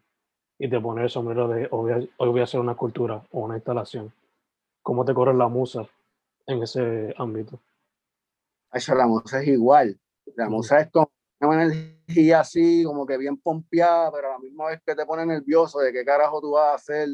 y 0.60 0.70
te 0.70 0.82
pones 0.82 1.06
el 1.06 1.10
sombrero 1.10 1.48
de 1.48 1.70
hoy 1.72 2.10
voy, 2.20 2.42
a, 2.42 2.44
hacer 2.44 2.60
una 2.60 2.76
cultura 2.76 3.24
o 3.32 3.46
una 3.46 3.56
instalación. 3.56 4.14
¿Cómo 4.84 5.06
te 5.06 5.14
corre 5.14 5.34
la 5.34 5.48
musa 5.48 5.88
en 6.46 6.62
ese 6.62 7.16
ámbito? 7.18 7.58
Eso, 8.74 8.94
la 8.96 9.08
musa 9.08 9.42
es 9.42 9.48
igual. 9.48 9.98
La 10.36 10.50
musa 10.50 10.82
es 10.82 10.92
como 10.92 11.10
una 11.48 11.64
energía 11.64 12.42
así, 12.42 12.84
como 12.84 13.06
que 13.06 13.18
bien 13.18 13.38
pompeada, 13.38 14.12
pero 14.12 14.30
a 14.30 14.32
la 14.34 14.40
misma 14.40 14.68
vez 14.68 14.82
que 14.86 14.96
te 14.96 15.06
pone 15.06 15.26
nervioso 15.26 15.80
de 15.80 15.92
qué 15.92 16.06
carajo 16.06 16.42
tú 16.42 16.52
vas 16.52 16.72
a 16.72 16.76
hacer 16.76 17.10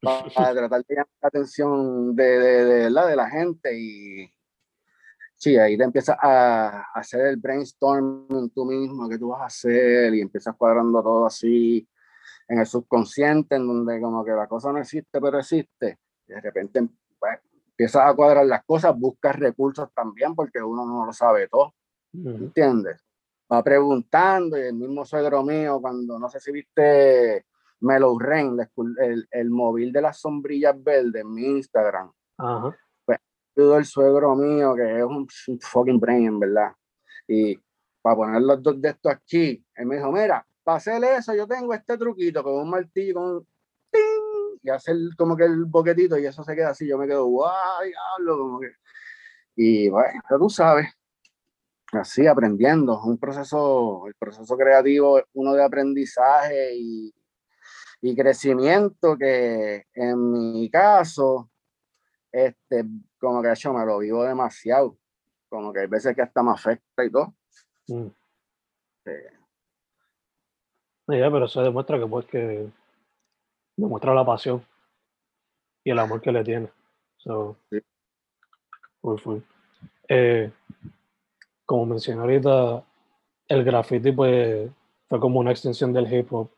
para, 0.00 0.22
tratar 0.54 0.84
de 0.84 0.94
llamar 0.94 1.08
la 1.20 1.28
atención 1.28 2.14
de, 2.14 2.24
de, 2.24 2.64
de, 2.64 2.90
la, 2.90 3.06
de 3.06 3.16
la 3.16 3.28
gente 3.28 3.78
y 3.78 4.32
sí, 5.34 5.56
ahí 5.56 5.76
te 5.76 5.84
empiezas 5.84 6.16
a, 6.20 6.80
a 6.82 6.82
hacer 6.94 7.26
el 7.26 7.36
brainstorming 7.36 8.50
tú 8.50 8.64
mismo, 8.64 9.08
qué 9.08 9.18
tú 9.18 9.28
vas 9.28 9.42
a 9.42 9.46
hacer 9.46 10.14
y 10.14 10.20
empiezas 10.20 10.54
cuadrando 10.56 11.02
todo 11.02 11.26
así 11.26 11.88
en 12.48 12.58
el 12.58 12.66
subconsciente, 12.66 13.56
en 13.56 13.66
donde 13.66 14.00
como 14.00 14.24
que 14.24 14.32
la 14.32 14.46
cosa 14.46 14.72
no 14.72 14.78
existe, 14.78 15.20
pero 15.20 15.38
existe. 15.38 15.98
Y 16.26 16.32
de 16.32 16.40
repente 16.40 16.88
pues, 17.18 17.38
empiezas 17.68 18.02
a 18.06 18.14
cuadrar 18.14 18.46
las 18.46 18.64
cosas, 18.64 18.98
buscas 18.98 19.36
recursos 19.36 19.88
también, 19.94 20.34
porque 20.34 20.62
uno 20.62 20.86
no 20.86 21.06
lo 21.06 21.12
sabe 21.12 21.48
todo. 21.48 21.74
¿Entiendes? 22.12 23.04
Va 23.50 23.62
preguntando, 23.62 24.58
y 24.58 24.62
el 24.62 24.74
mismo 24.74 25.04
suegro 25.04 25.42
mío, 25.42 25.80
cuando 25.80 26.18
no 26.18 26.28
sé 26.28 26.38
si 26.38 26.52
viste 26.52 27.46
Melo 27.80 28.18
Rain, 28.18 28.58
el, 29.00 29.28
el, 29.30 29.50
móvil 29.50 29.92
de 29.92 30.02
las 30.02 30.20
sombrillas 30.20 30.82
verdes 30.82 31.22
en 31.22 31.32
mi 31.32 31.46
Instagram. 31.46 32.12
Ajá. 32.36 32.76
Pues, 33.04 33.18
el 33.54 33.84
suegro 33.84 34.36
mío, 34.36 34.74
que 34.74 34.98
es 34.98 35.04
un, 35.04 35.26
fucking 35.60 35.98
brain, 35.98 36.38
¿verdad? 36.38 36.72
Y 37.26 37.58
para 38.02 38.16
poner 38.16 38.42
los 38.42 38.62
dos 38.62 38.80
de 38.80 38.90
estos 38.90 39.12
aquí, 39.12 39.64
él 39.74 39.86
me 39.86 39.96
dijo, 39.96 40.12
mira, 40.12 40.46
para 40.62 40.76
hacer 40.76 41.02
eso 41.04 41.34
yo 41.34 41.46
tengo 41.46 41.72
este 41.72 41.96
truquito 41.96 42.42
con 42.42 42.54
un 42.54 42.70
martillo, 42.70 43.14
con 43.14 43.46
y 44.62 44.70
hacer 44.70 44.96
como 45.16 45.36
que 45.36 45.44
el 45.44 45.64
boquetito 45.64 46.18
y 46.18 46.26
eso 46.26 46.42
se 46.42 46.54
queda 46.54 46.70
así, 46.70 46.86
yo 46.86 46.98
me 46.98 47.06
quedo, 47.06 47.26
guau, 47.26 47.84
diablo, 47.84 48.38
como 48.38 48.60
que... 48.60 48.72
Y 49.56 49.88
bueno, 49.88 50.20
tú 50.38 50.50
sabes, 50.50 50.88
así 51.92 52.26
aprendiendo, 52.26 53.00
un 53.02 53.18
proceso, 53.18 54.06
el 54.06 54.14
proceso 54.14 54.56
creativo 54.56 55.18
es 55.18 55.24
uno 55.34 55.54
de 55.54 55.64
aprendizaje 55.64 56.76
y, 56.76 57.14
y 58.02 58.16
crecimiento 58.16 59.16
que 59.16 59.84
en 59.94 60.32
mi 60.32 60.70
caso, 60.70 61.50
este, 62.30 62.84
como 63.18 63.42
que 63.42 63.54
yo 63.54 63.72
me 63.72 63.86
lo 63.86 63.98
vivo 63.98 64.24
demasiado, 64.24 64.96
como 65.48 65.72
que 65.72 65.80
hay 65.80 65.86
veces 65.86 66.14
que 66.14 66.22
hasta 66.22 66.42
me 66.42 66.52
afecta 66.52 67.04
y 67.04 67.10
todo. 67.10 67.34
Mm. 67.88 68.08
Ya, 71.08 71.30
pero 71.30 71.46
eso 71.46 71.62
demuestra 71.62 71.98
que 71.98 72.06
pues 72.06 72.26
que 72.26 72.70
demuestra 73.76 74.14
la 74.14 74.26
pasión 74.26 74.62
y 75.82 75.90
el 75.90 75.98
amor 75.98 76.20
que 76.20 76.32
le 76.32 76.44
tiene. 76.44 76.70
So, 77.16 77.56
eh, 80.08 80.52
como 81.68 81.84
mencioné 81.84 82.22
ahorita, 82.22 82.82
el 83.46 83.62
graffiti 83.62 84.10
pues 84.10 84.70
fue 85.06 85.20
como 85.20 85.38
una 85.38 85.50
extensión 85.50 85.92
del 85.92 86.10
hip 86.10 86.32
hop. 86.32 86.48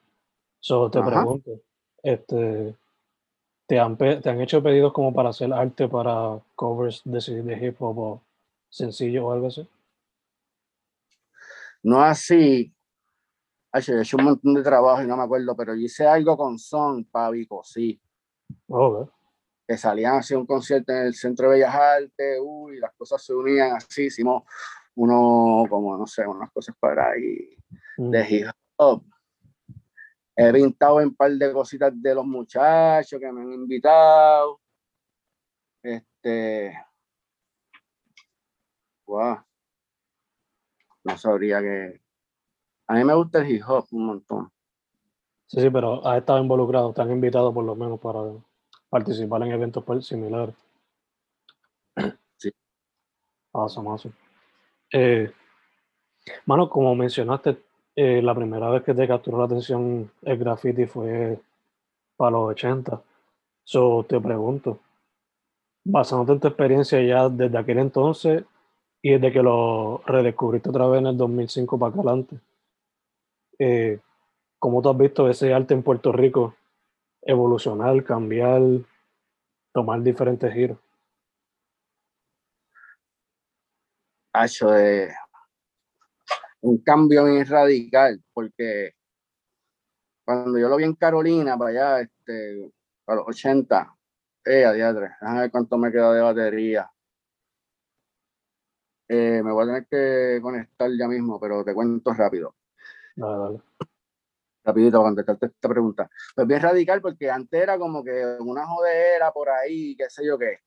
So, 0.60 0.88
te 0.88 1.02
pregunto, 1.02 1.50
este, 2.00 2.76
¿te 3.66 3.80
han, 3.80 3.96
¿te 3.96 4.30
han 4.30 4.40
hecho 4.40 4.62
pedidos 4.62 4.92
como 4.92 5.12
para 5.12 5.30
hacer 5.30 5.52
arte 5.52 5.88
para 5.88 6.38
covers 6.54 7.02
de, 7.04 7.42
de 7.42 7.66
hip 7.66 7.82
hop 7.82 7.98
o 7.98 8.22
sencillo 8.68 9.26
o 9.26 9.32
algo 9.32 9.48
así? 9.48 9.66
No 11.82 12.00
así, 12.00 12.72
Ay, 13.72 13.82
he 13.88 14.00
hecho 14.00 14.16
un 14.16 14.24
montón 14.24 14.54
de 14.54 14.62
trabajo 14.62 15.02
y 15.02 15.08
no 15.08 15.16
me 15.16 15.24
acuerdo, 15.24 15.56
pero 15.56 15.74
hice 15.74 16.06
algo 16.06 16.36
con 16.36 16.56
Son 16.56 17.04
para 17.04 17.30
Vico, 17.30 17.64
sí. 17.64 18.00
Oh, 18.68 19.10
que 19.66 19.76
salían 19.76 20.18
hacia 20.18 20.38
un 20.38 20.46
concierto 20.46 20.92
en 20.92 21.06
el 21.06 21.14
Centro 21.14 21.48
de 21.48 21.54
Bellas 21.54 21.74
Artes, 21.74 22.38
uy, 22.40 22.78
las 22.78 22.92
cosas 22.94 23.24
se 23.24 23.32
unían 23.32 23.72
así, 23.76 24.06
hicimos 24.06 24.42
uno, 24.96 25.64
como 25.68 25.96
no 25.96 26.06
sé, 26.06 26.26
unas 26.26 26.50
cosas 26.50 26.74
para 26.78 27.10
ahí 27.10 27.56
de 27.96 28.26
hip 28.28 28.46
hop. 28.76 29.04
He 30.36 30.52
pintado 30.52 31.00
en 31.00 31.08
un 31.08 31.14
par 31.14 31.30
de 31.32 31.52
cositas 31.52 31.92
de 31.94 32.14
los 32.14 32.24
muchachos 32.24 33.20
que 33.20 33.32
me 33.32 33.42
han 33.42 33.52
invitado. 33.52 34.60
Este. 35.82 36.72
Wow. 39.06 39.38
No 41.04 41.18
sabría 41.18 41.60
que. 41.60 42.00
A 42.86 42.94
mí 42.94 43.04
me 43.04 43.14
gusta 43.14 43.40
el 43.40 43.50
hip 43.50 43.62
hop 43.66 43.86
un 43.92 44.06
montón. 44.06 44.52
Sí, 45.46 45.60
sí, 45.60 45.68
pero 45.68 46.06
has 46.06 46.18
estado 46.18 46.38
involucrado, 46.38 46.92
te 46.92 47.02
han 47.02 47.10
invitado 47.10 47.52
por 47.52 47.64
lo 47.64 47.74
menos 47.74 47.98
para 47.98 48.20
participar 48.88 49.42
en 49.42 49.50
eventos 49.50 50.06
similares. 50.06 50.54
Sí. 52.36 52.50
Awesome, 53.52 53.88
awesome. 53.88 54.14
Eh, 54.92 55.30
mano, 56.46 56.68
como 56.68 56.94
mencionaste, 56.94 57.58
eh, 57.96 58.22
la 58.22 58.34
primera 58.34 58.70
vez 58.70 58.82
que 58.82 58.94
te 58.94 59.06
capturó 59.06 59.38
la 59.38 59.44
atención 59.44 60.10
el 60.22 60.38
graffiti 60.38 60.86
fue 60.86 61.38
para 62.16 62.32
los 62.32 62.50
80. 62.50 63.00
So, 63.64 64.04
te 64.08 64.20
pregunto, 64.20 64.78
basándote 65.84 66.32
en 66.32 66.40
tu 66.40 66.48
experiencia 66.48 67.00
ya 67.02 67.28
desde 67.28 67.58
aquel 67.58 67.78
entonces 67.78 68.44
y 69.02 69.12
desde 69.12 69.32
que 69.32 69.42
lo 69.42 70.02
redescubriste 70.06 70.70
otra 70.70 70.86
vez 70.88 71.00
en 71.00 71.06
el 71.08 71.16
2005 71.16 71.78
para 71.78 71.94
adelante, 71.94 72.36
eh, 73.58 74.00
¿cómo 74.58 74.82
tú 74.82 74.90
has 74.90 74.98
visto 74.98 75.28
ese 75.28 75.54
arte 75.54 75.74
en 75.74 75.82
Puerto 75.82 76.12
Rico 76.12 76.54
evolucionar, 77.22 78.02
cambiar, 78.04 78.62
tomar 79.72 80.02
diferentes 80.02 80.52
giros? 80.52 80.78
Hacho 84.32 84.70
de 84.70 85.12
un 86.62 86.78
cambio 86.82 87.24
bien 87.24 87.46
radical, 87.46 88.22
porque 88.32 88.92
cuando 90.24 90.58
yo 90.58 90.68
lo 90.68 90.76
vi 90.76 90.84
en 90.84 90.94
Carolina, 90.94 91.56
para 91.58 91.70
allá, 91.70 92.00
este, 92.00 92.70
a 93.06 93.14
los 93.14 93.26
80, 93.26 93.96
eh, 94.44 94.64
a 94.64 94.72
día 94.72 94.94
3, 94.94 95.10
déjame 95.20 95.40
ver 95.40 95.50
cuánto 95.50 95.78
me 95.78 95.90
queda 95.90 96.12
de 96.12 96.20
batería. 96.20 96.90
Eh, 99.08 99.42
me 99.42 99.50
voy 99.50 99.64
a 99.64 99.66
tener 99.66 99.86
que 99.88 100.40
conectar 100.40 100.88
ya 100.96 101.08
mismo, 101.08 101.40
pero 101.40 101.64
te 101.64 101.74
cuento 101.74 102.12
rápido. 102.14 102.54
Dale, 103.16 103.38
dale. 103.38 103.60
Rapidito 104.62 104.98
para 104.98 105.08
contestarte 105.08 105.46
esta 105.46 105.68
pregunta. 105.68 106.10
Pues 106.34 106.46
bien 106.46 106.60
radical, 106.60 107.00
porque 107.00 107.28
antes 107.28 107.60
era 107.60 107.76
como 107.76 108.04
que 108.04 108.36
una 108.38 108.66
jodera 108.66 109.32
por 109.32 109.48
ahí, 109.48 109.96
qué 109.96 110.08
sé 110.08 110.24
yo 110.24 110.38
qué, 110.38 110.58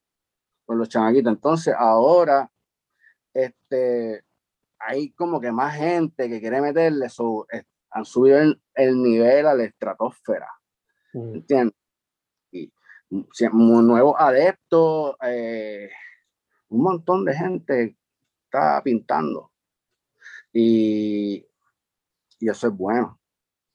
con 0.66 0.78
los 0.78 0.90
chamaquitos. 0.90 1.32
Entonces, 1.32 1.74
ahora, 1.78 2.52
este, 3.34 4.24
hay 4.80 5.12
como 5.12 5.40
que 5.40 5.52
más 5.52 5.76
gente 5.76 6.30
que 6.30 6.40
quiere 6.40 6.62
meterle, 6.62 7.10
su, 7.10 7.46
han 7.92 8.06
subido 8.06 8.40
el, 8.40 8.62
el, 8.76 9.02
nivel 9.02 9.48
a 9.48 9.54
la 9.54 9.64
estratosfera. 9.64 10.50
Mm. 11.14 11.36
¿Entiendes? 11.36 11.76
Y 12.52 12.72
nuevos 13.52 14.16
adeptos, 14.18 15.16
eh, 15.24 15.90
un 16.70 16.82
montón 16.82 17.26
de 17.26 17.34
gente 17.36 17.98
está 18.46 18.82
pintando. 18.84 19.52
Y, 20.52 21.46
y 22.40 22.50
eso 22.50 22.68
es 22.68 22.74
bueno, 22.74 23.20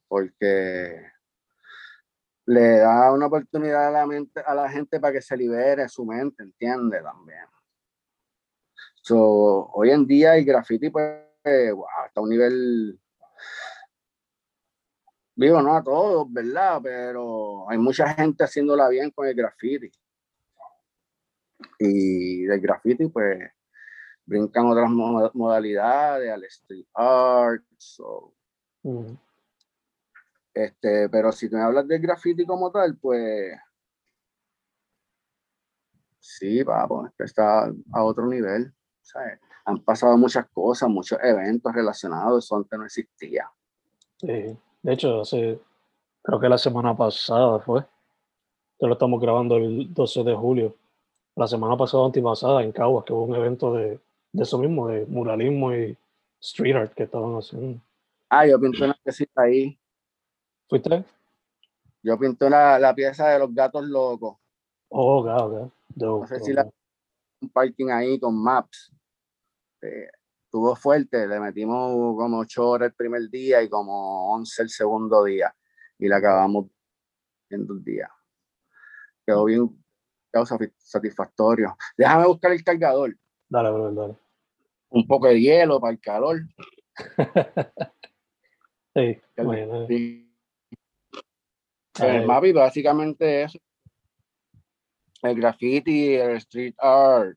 porque 0.07 1.09
le 2.47 2.79
da 2.79 3.13
una 3.13 3.27
oportunidad 3.27 3.89
a 3.89 3.91
la, 3.91 4.07
mente, 4.07 4.41
a 4.41 4.55
la 4.55 4.69
gente 4.71 4.99
para 5.01 5.13
que 5.13 5.21
se 5.21 5.37
libere 5.37 5.89
su 5.89 6.05
mente, 6.05 6.43
entiende 6.43 7.03
también. 7.03 7.45
So, 9.09 9.71
hoy 9.73 9.91
en 9.91 10.07
día 10.07 10.37
el 10.37 10.45
graffiti, 10.45 10.91
pues, 10.91 11.25
wow, 11.43 11.87
está 12.07 12.21
a 12.21 12.23
un 12.23 12.29
nivel, 12.29 13.01
digo, 15.35 15.63
no 15.63 15.75
a 15.75 15.83
todos, 15.83 16.31
¿verdad? 16.31 16.79
Pero 16.83 17.71
hay 17.71 17.79
mucha 17.79 18.13
gente 18.13 18.45
haciéndola 18.45 18.87
bien 18.91 19.11
con 19.11 19.27
el 19.27 19.35
graffiti. 19.35 19.91
Y 21.79 22.45
del 22.45 22.61
graffiti, 22.61 23.09
pues, 23.09 23.51
brincan 24.27 24.67
otras 24.67 24.91
modalidades, 24.91 26.31
al 26.31 26.45
street 26.45 26.89
art. 26.93 27.65
So. 27.79 28.35
Este, 30.53 31.09
pero 31.09 31.33
si 31.33 31.49
tú 31.49 31.57
me 31.57 31.63
hablas 31.63 31.89
del 31.89 32.03
graffiti 32.03 32.45
como 32.45 32.71
tal, 32.71 32.99
pues 32.99 33.59
sí, 36.19 36.63
vamos, 36.63 37.11
está 37.19 37.73
a 37.95 38.05
otro 38.05 38.27
nivel. 38.27 38.75
¿Sabes? 39.09 39.41
Han 39.65 39.81
pasado 39.81 40.17
muchas 40.17 40.47
cosas, 40.51 40.89
muchos 40.89 41.19
eventos 41.23 41.73
relacionados, 41.75 42.45
eso 42.45 42.57
antes 42.57 42.79
no 42.79 42.85
existía. 42.85 43.51
Sí. 44.19 44.57
De 44.83 44.93
hecho, 44.93 45.23
hace, 45.23 45.61
creo 46.23 46.41
que 46.41 46.49
la 46.49 46.59
semana 46.59 46.97
pasada 46.97 47.59
fue, 47.61 47.85
que 48.79 48.87
lo 48.87 48.93
estamos 48.93 49.21
grabando 49.21 49.57
el 49.57 49.93
12 49.93 50.25
de 50.25 50.35
julio, 50.35 50.77
la 51.35 51.47
semana 51.47 51.77
pasada, 51.77 52.07
antipasada, 52.07 52.63
en 52.63 52.73
Caguas, 52.73 53.05
que 53.05 53.13
hubo 53.13 53.25
un 53.25 53.35
evento 53.35 53.73
de, 53.75 54.01
de 54.33 54.43
eso 54.43 54.59
mismo, 54.59 54.89
de 54.89 55.07
muralismo 55.07 55.75
y 55.75 55.97
street 56.41 56.77
art 56.77 56.95
que 56.95 57.05
estaban 57.05 57.35
haciendo. 57.35 57.81
Ah, 58.29 58.47
yo 58.47 58.61
pinté 58.61 58.85
una 58.85 58.99
piecita 59.03 59.43
ahí. 59.43 59.79
¿Fuiste? 60.69 61.05
Yo 62.03 62.19
pinté 62.19 62.51
la, 62.51 62.79
la 62.79 62.95
pieza 62.95 63.29
de 63.29 63.39
los 63.39 63.55
gatos 63.55 63.85
locos. 63.85 64.37
Oh, 64.91 65.21
ok, 65.21 65.43
ok. 65.43 65.73
No 65.97 66.27
sé 66.27 66.41
si 66.41 66.53
la 66.53 66.69
un 67.41 67.49
parking 67.49 67.89
ahí 67.91 68.19
con 68.19 68.35
maps. 68.35 68.93
Eh, 69.83 70.09
estuvo 70.45 70.75
fuerte, 70.75 71.27
le 71.27 71.41
metimos 71.41 72.17
como 72.17 72.39
8 72.39 72.69
horas 72.69 72.89
el 72.89 72.95
primer 72.95 73.29
día 73.29 73.63
y 73.63 73.69
como 73.69 74.33
11 74.33 74.63
el 74.63 74.71
segundo 74.71 75.25
día. 75.25 75.55
Y 75.99 76.09
la 76.09 76.17
acabamos 76.17 76.67
en 77.51 77.67
dos 77.67 77.85
días. 77.85 78.11
Quedó 79.27 79.45
bien 79.45 79.85
causa 80.31 80.57
satisfactorio. 80.79 81.77
Déjame 81.97 82.27
buscar 82.27 82.53
el 82.53 82.65
cargador. 82.65 83.17
Dale, 83.49 83.71
bro, 83.71 83.93
dale. 83.93 84.17
Un 84.91 85.07
poco 85.07 85.27
de 85.29 85.41
hielo 85.41 85.81
para 85.81 85.93
el 85.93 86.01
calor. 86.01 86.41
sí, 88.95 89.21
bueno. 89.37 89.87
Sí. 89.87 90.25
El 92.01 92.27
MAPI 92.27 92.53
básicamente 92.53 93.43
es 93.43 93.59
el 95.23 95.35
graffiti, 95.35 96.15
el 96.15 96.37
street 96.37 96.75
art 96.79 97.37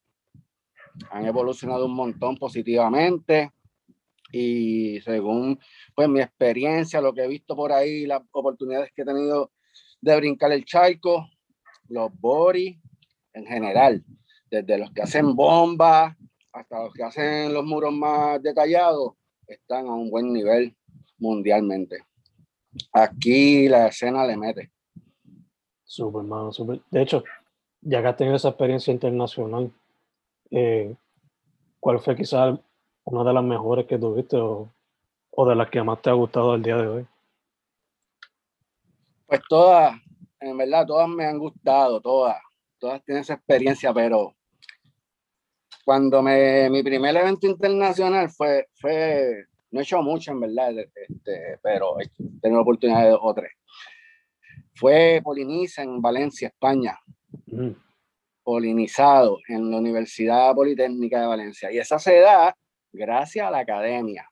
han 1.09 1.25
evolucionado 1.25 1.85
un 1.85 1.95
montón 1.95 2.37
positivamente 2.37 3.51
y 4.31 5.01
según 5.01 5.59
pues 5.95 6.07
mi 6.07 6.21
experiencia, 6.21 7.01
lo 7.01 7.13
que 7.13 7.23
he 7.23 7.27
visto 7.27 7.55
por 7.55 7.71
ahí, 7.71 8.05
las 8.05 8.21
oportunidades 8.31 8.91
que 8.95 9.01
he 9.01 9.05
tenido 9.05 9.51
de 9.99 10.15
brincar 10.15 10.51
el 10.51 10.65
charco, 10.65 11.27
los 11.89 12.11
body 12.19 12.79
en 13.33 13.45
general, 13.45 14.03
desde 14.49 14.77
los 14.77 14.91
que 14.91 15.01
hacen 15.01 15.35
bombas 15.35 16.15
hasta 16.53 16.83
los 16.83 16.93
que 16.93 17.03
hacen 17.03 17.53
los 17.53 17.65
muros 17.65 17.93
más 17.93 18.41
detallados, 18.41 19.13
están 19.47 19.87
a 19.87 19.93
un 19.93 20.09
buen 20.09 20.31
nivel 20.31 20.75
mundialmente. 21.17 22.03
Aquí 22.93 23.67
la 23.67 23.87
escena 23.87 24.25
le 24.25 24.37
mete. 24.37 24.71
Súper, 25.83 26.23
mano, 26.23 26.51
súper. 26.51 26.81
De 26.89 27.01
hecho, 27.01 27.23
ya 27.81 28.01
que 28.01 28.07
has 28.07 28.17
tenido 28.17 28.35
esa 28.35 28.49
experiencia 28.49 28.93
internacional, 28.93 29.71
eh, 30.51 30.95
¿cuál 31.79 31.99
fue 31.99 32.15
quizás 32.15 32.59
una 33.05 33.23
de 33.23 33.33
las 33.33 33.43
mejores 33.43 33.85
que 33.87 33.97
tuviste 33.97 34.37
o, 34.37 34.69
o, 35.31 35.49
de 35.49 35.55
las 35.55 35.69
que 35.69 35.81
más 35.81 36.01
te 36.01 36.09
ha 36.09 36.13
gustado 36.13 36.55
el 36.55 36.61
día 36.61 36.77
de 36.77 36.87
hoy? 36.87 37.07
Pues 39.25 39.41
todas, 39.49 39.95
en 40.39 40.57
verdad, 40.57 40.85
todas 40.85 41.07
me 41.07 41.25
han 41.25 41.39
gustado, 41.39 42.01
todas, 42.01 42.37
todas 42.77 43.03
tienen 43.03 43.21
esa 43.21 43.35
experiencia, 43.35 43.93
pero 43.93 44.35
cuando 45.85 46.21
me, 46.21 46.69
mi 46.69 46.83
primer 46.83 47.15
evento 47.15 47.47
internacional 47.47 48.29
fue, 48.29 48.67
fue 48.75 49.45
no 49.71 49.79
he 49.79 49.83
hecho 49.83 50.01
mucho 50.01 50.31
en 50.31 50.41
verdad, 50.41 50.77
este, 50.79 51.57
pero 51.63 51.99
he 51.99 52.07
tenido 52.41 52.57
la 52.57 52.61
oportunidad 52.61 53.03
de 53.03 53.09
dos 53.09 53.21
o 53.23 53.33
tres. 53.33 53.51
Fue 54.75 55.21
Poliniza 55.23 55.83
en 55.83 56.01
Valencia, 56.01 56.49
España. 56.49 56.99
Mm. 57.47 57.71
Polinizado 58.51 59.39
en 59.47 59.71
la 59.71 59.77
Universidad 59.77 60.53
Politécnica 60.53 61.21
de 61.21 61.25
Valencia. 61.25 61.71
Y 61.71 61.77
esa 61.77 61.97
se 61.97 62.19
da 62.19 62.53
gracias 62.91 63.47
a 63.47 63.49
la 63.49 63.59
academia, 63.59 64.29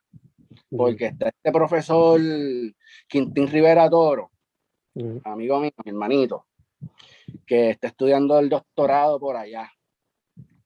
porque 0.68 1.06
está 1.06 1.28
este 1.28 1.50
profesor 1.50 2.20
Quintín 3.08 3.48
Rivera 3.48 3.88
Toro, 3.88 4.30
amigo 5.24 5.58
mío, 5.58 5.70
mi 5.82 5.90
hermanito, 5.90 6.44
que 7.46 7.70
está 7.70 7.86
estudiando 7.86 8.38
el 8.38 8.50
doctorado 8.50 9.18
por 9.18 9.38
allá, 9.38 9.72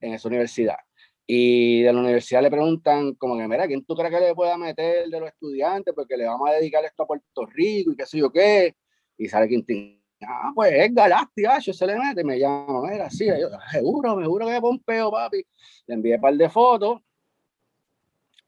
en 0.00 0.14
esa 0.14 0.26
universidad. 0.26 0.78
Y 1.24 1.82
de 1.82 1.92
la 1.92 2.00
universidad 2.00 2.42
le 2.42 2.50
preguntan, 2.50 3.14
como 3.14 3.38
que, 3.38 3.46
mira, 3.46 3.68
¿quién 3.68 3.84
tú 3.84 3.94
crees 3.94 4.10
que 4.10 4.18
le 4.18 4.34
pueda 4.34 4.58
meter 4.58 5.06
de 5.08 5.20
los 5.20 5.28
estudiantes? 5.28 5.94
Porque 5.94 6.16
le 6.16 6.26
vamos 6.26 6.50
a 6.50 6.54
dedicar 6.54 6.84
esto 6.84 7.04
a 7.04 7.06
Puerto 7.06 7.46
Rico 7.46 7.92
y 7.92 7.96
qué 7.96 8.04
sé 8.04 8.18
yo 8.18 8.32
qué. 8.32 8.74
Y 9.16 9.28
sale 9.28 9.46
Quintín 9.46 10.03
Ah, 10.22 10.52
pues 10.54 10.72
es 10.72 10.94
Galacti, 10.94 11.42
yo 11.62 11.72
se 11.72 11.86
le 11.86 11.98
mete, 11.98 12.24
me 12.24 12.38
llama, 12.38 12.88
mira, 12.88 13.10
sí, 13.10 13.26
yo, 13.26 13.48
seguro, 13.70 14.16
me 14.16 14.26
juro 14.26 14.46
que 14.46 14.60
Pompeo, 14.60 15.10
papi. 15.10 15.44
Le 15.86 15.94
envié 15.94 16.14
un 16.16 16.20
par 16.20 16.34
de 16.34 16.48
fotos 16.48 17.00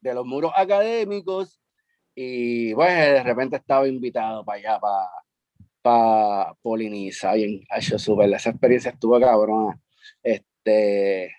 de 0.00 0.14
los 0.14 0.24
muros 0.24 0.52
académicos 0.55 1.61
y 2.14 2.74
pues 2.74 2.94
de 2.94 3.22
repente 3.22 3.57
estaba 3.57 3.87
invitado 3.88 4.44
para 4.44 4.59
allá, 4.59 4.81
para, 4.81 5.09
para 5.83 6.55
Poliniza, 6.62 7.35
bien, 7.35 7.62
hecho 7.76 7.98
súper, 7.98 8.33
esa 8.33 8.50
experiencia 8.50 8.92
estuvo 8.92 9.20
cabrona. 9.20 9.79
Este, 10.22 11.33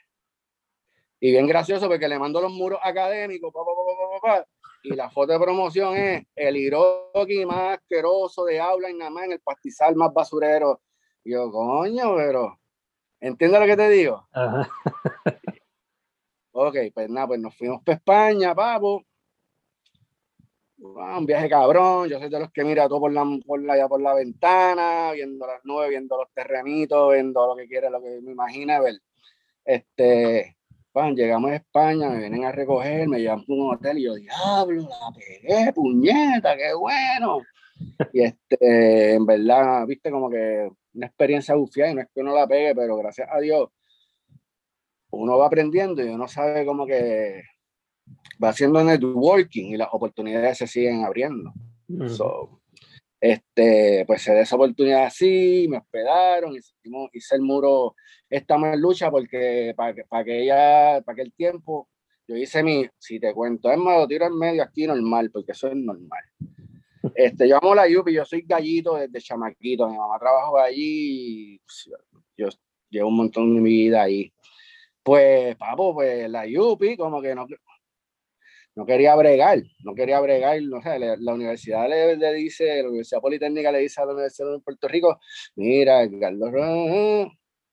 y 1.20 1.32
bien 1.32 1.48
gracioso 1.48 1.88
porque 1.88 2.08
le 2.08 2.20
mando 2.20 2.42
los 2.42 2.52
muros 2.52 2.80
académicos, 2.84 3.52
y 4.90 4.96
la 4.96 5.10
foto 5.10 5.34
de 5.34 5.40
promoción 5.40 5.96
es 5.96 6.26
el 6.36 6.56
Hiroki 6.56 7.46
más 7.46 7.78
asqueroso 7.78 8.46
de 8.46 8.60
aula 8.60 8.90
y 8.90 8.94
nada 8.94 9.12
más 9.12 9.26
en 9.26 9.34
el 9.34 9.42
pastizal 9.42 9.96
más 9.96 10.14
basurero. 10.14 10.82
Y 11.24 11.34
yo, 11.34 11.52
coño, 11.52 12.16
pero, 12.16 12.58
¿entiendes 13.20 13.60
lo 13.60 13.66
que 13.66 13.76
te 13.76 13.90
digo? 13.90 14.28
ok, 16.52 16.76
pues 16.94 17.10
nada, 17.10 17.28
pues 17.28 17.40
nos 17.40 17.56
fuimos 17.56 17.84
para 17.84 17.98
España, 17.98 18.56
papo. 18.56 19.04
un 20.78 21.26
viaje 21.26 21.50
cabrón, 21.50 22.08
yo 22.08 22.20
soy 22.20 22.30
de 22.30 22.40
los 22.40 22.52
que 22.52 22.64
mira 22.64 22.88
todo 22.88 23.02
por 23.02 23.12
la, 23.12 23.26
por 23.46 23.62
la, 23.62 23.88
por 23.90 24.02
la 24.02 24.14
ventana, 24.14 25.12
viendo 25.12 25.46
las 25.46 25.66
nubes, 25.66 25.90
viendo 25.90 26.18
los 26.18 26.32
terrenitos, 26.34 27.14
viendo 27.14 27.46
lo 27.46 27.56
que 27.56 27.68
quiere, 27.68 27.90
lo 27.90 28.02
que 28.02 28.22
me 28.22 28.32
imagina 28.32 28.80
ver. 28.80 29.02
Este, 29.66 30.57
llegamos 31.16 31.52
a 31.52 31.56
España, 31.56 32.10
me 32.10 32.20
vienen 32.20 32.46
a 32.46 32.52
recoger, 32.52 33.08
me 33.08 33.20
llevan 33.20 33.40
a 33.40 33.44
un 33.48 33.74
hotel 33.74 33.98
y 33.98 34.04
yo, 34.04 34.16
diablo, 34.16 34.82
la 34.82 35.12
pegué, 35.16 35.74
puñeta, 35.74 36.56
qué 36.58 36.74
bueno. 36.74 37.42
Y 38.14 38.22
este, 38.22 39.14
en 39.14 39.26
verdad, 39.26 39.86
viste, 39.86 40.12
como 40.12 40.30
que 40.30 40.70
una 40.94 41.06
experiencia 41.06 41.56
bufiada 41.56 41.92
y 41.92 41.96
no 41.96 42.02
es 42.02 42.08
que 42.14 42.22
uno 42.22 42.34
la 42.34 42.48
pegue, 42.48 42.74
pero 42.76 42.98
gracias 42.98 43.30
a 43.32 43.40
Dios, 43.40 43.70
uno 45.12 45.38
va 45.38 45.48
aprendiendo 45.48 46.04
y 46.04 46.10
uno 46.10 46.28
sabe 46.28 46.66
como 46.66 46.86
que 46.86 47.44
va 48.44 48.50
haciendo 48.50 48.84
networking 48.84 49.66
y 49.66 49.78
las 49.78 49.90
oportunidades 49.92 50.58
se 50.58 50.68
siguen 50.68 51.04
abriendo. 51.06 51.54
Este, 53.20 54.04
pues 54.06 54.22
se 54.22 54.32
dio 54.32 54.42
esa 54.42 54.56
oportunidad 54.56 55.06
así, 55.06 55.68
me 55.70 55.78
hospedaron, 55.78 56.56
hicimos, 56.56 57.10
hice 57.14 57.36
el 57.36 57.42
muro, 57.42 57.96
estamos 58.30 58.74
en 58.74 58.82
lucha 58.82 59.10
porque 59.10 59.74
para 59.76 59.96
para 60.08 60.24
que 60.24 60.44
ella, 60.44 61.02
para 61.02 61.16
que 61.16 61.22
el 61.24 61.34
tiempo, 61.34 61.90
yo 62.28 62.36
hice 62.36 62.62
mi, 62.62 62.86
si 63.00 63.20
te 63.20 63.34
cuento, 63.34 63.72
es 63.72 63.78
más, 63.78 63.98
lo 63.98 64.08
tiro 64.08 64.28
en 64.28 64.38
medio 64.38 64.62
aquí 64.62 64.86
normal, 64.86 65.32
porque 65.32 65.54
eso 65.54 65.68
es 65.68 65.76
normal. 65.76 66.24
Este, 67.16 67.48
yo 67.48 67.58
amo 67.58 67.74
la 67.74 67.88
Yupi, 67.88 68.14
yo 68.14 68.26
soy 68.26 68.42
gallito 68.42 68.96
desde 68.96 69.22
chamaquito, 69.22 69.90
mi 69.90 69.98
mamá 69.98 70.20
trabajó 70.20 70.60
allí, 70.60 71.60
pues, 71.60 71.90
yo 72.38 72.50
llevo 72.90 73.08
un 73.10 73.18
montón 73.18 73.56
de 73.56 73.62
mi 73.62 73.70
vida 73.70 74.04
ahí. 74.04 74.32
Pues, 75.02 75.56
papo, 75.56 75.94
pues 75.94 76.30
la 76.30 76.46
Yupi, 76.46 76.98
como 76.98 77.22
que 77.22 77.34
no, 77.34 77.48
no 78.78 78.86
quería 78.86 79.16
bregar, 79.16 79.64
no 79.84 79.96
quería 79.96 80.20
bregar, 80.20 80.62
no 80.62 80.80
sé, 80.84 81.00
la, 81.00 81.34
universidad 81.34 81.90
le, 81.90 82.34
dice, 82.36 82.84
la 82.84 82.90
Universidad 82.90 83.22
Politécnica 83.22 83.72
le 83.72 83.80
dice 83.80 84.00
a 84.00 84.06
la 84.06 84.14
Universidad 84.14 84.52
de 84.52 84.60
Puerto 84.60 84.88
Rico, 84.88 85.20
mira, 85.56 86.08
Carlos 86.20 86.52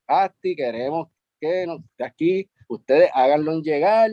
Asti, 0.07 0.57
queremos 0.57 1.09
que, 1.39 1.67
no, 1.67 1.85
aquí 2.03 2.49
ustedes 2.69 3.11
háganlo 3.13 3.61
llegar, 3.61 4.13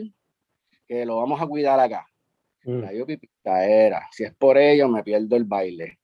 que 0.86 1.06
lo 1.06 1.16
vamos 1.16 1.40
a 1.40 1.46
cuidar 1.46 1.80
acá. 1.80 2.06
Mm. 2.64 2.82
Yo 2.94 3.06
era, 3.42 4.06
si 4.10 4.24
es 4.24 4.34
por 4.34 4.58
ello 4.58 4.86
me 4.86 5.02
pierdo 5.02 5.34
el 5.36 5.44
baile. 5.44 5.98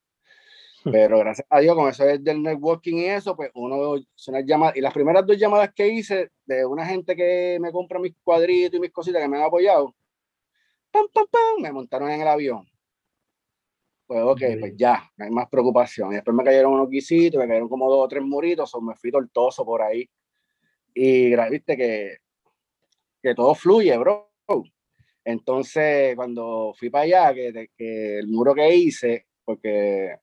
Pero 0.83 1.19
gracias 1.19 1.45
a 1.51 1.59
Dios, 1.59 1.75
con 1.75 1.87
eso 1.87 2.03
es 2.05 2.23
del 2.23 2.41
networking 2.41 2.95
y 2.95 3.05
eso, 3.05 3.35
pues 3.35 3.51
uno 3.53 3.95
son 4.15 4.33
las 4.33 4.43
llamadas. 4.43 4.75
Y 4.75 4.81
las 4.81 4.93
primeras 4.93 5.23
dos 5.23 5.37
llamadas 5.37 5.71
que 5.75 5.87
hice 5.87 6.31
de 6.45 6.65
una 6.65 6.83
gente 6.83 7.15
que 7.15 7.59
me 7.61 7.71
compra 7.71 7.99
mis 7.99 8.15
cuadritos 8.23 8.75
y 8.79 8.81
mis 8.81 8.91
cositas 8.91 9.21
que 9.21 9.27
me 9.27 9.37
han 9.37 9.43
apoyado, 9.43 9.93
pam, 10.91 11.07
pam, 11.13 11.25
pam, 11.31 11.61
me 11.61 11.71
montaron 11.71 12.09
en 12.09 12.21
el 12.21 12.27
avión. 12.27 12.67
Pues 14.09 14.21
ok, 14.23 14.41
pues 14.59 14.73
ya, 14.75 15.07
no 15.17 15.25
hay 15.25 15.31
más 15.31 15.47
preocupación. 15.49 16.11
Y 16.11 16.15
después 16.15 16.35
me 16.35 16.43
cayeron 16.43 16.73
unos 16.73 16.89
guisitos, 16.89 17.39
me 17.39 17.47
cayeron 17.47 17.69
como 17.69 17.87
dos 17.89 18.05
o 18.05 18.07
tres 18.07 18.23
muritos, 18.23 18.73
o 18.73 18.81
me 18.81 18.95
fui 18.95 19.11
tortoso 19.11 19.63
por 19.63 19.83
ahí. 19.83 20.09
Y 20.95 21.35
viste 21.51 21.77
que, 21.77 22.17
que 23.21 23.35
todo 23.35 23.53
fluye, 23.53 23.95
bro. 23.97 24.31
Entonces, 25.23 26.15
cuando 26.15 26.73
fui 26.75 26.89
para 26.89 27.03
allá, 27.03 27.33
que, 27.35 27.69
que 27.77 28.17
el 28.17 28.27
muro 28.27 28.55
que 28.55 28.75
hice, 28.75 29.27
porque 29.45 30.15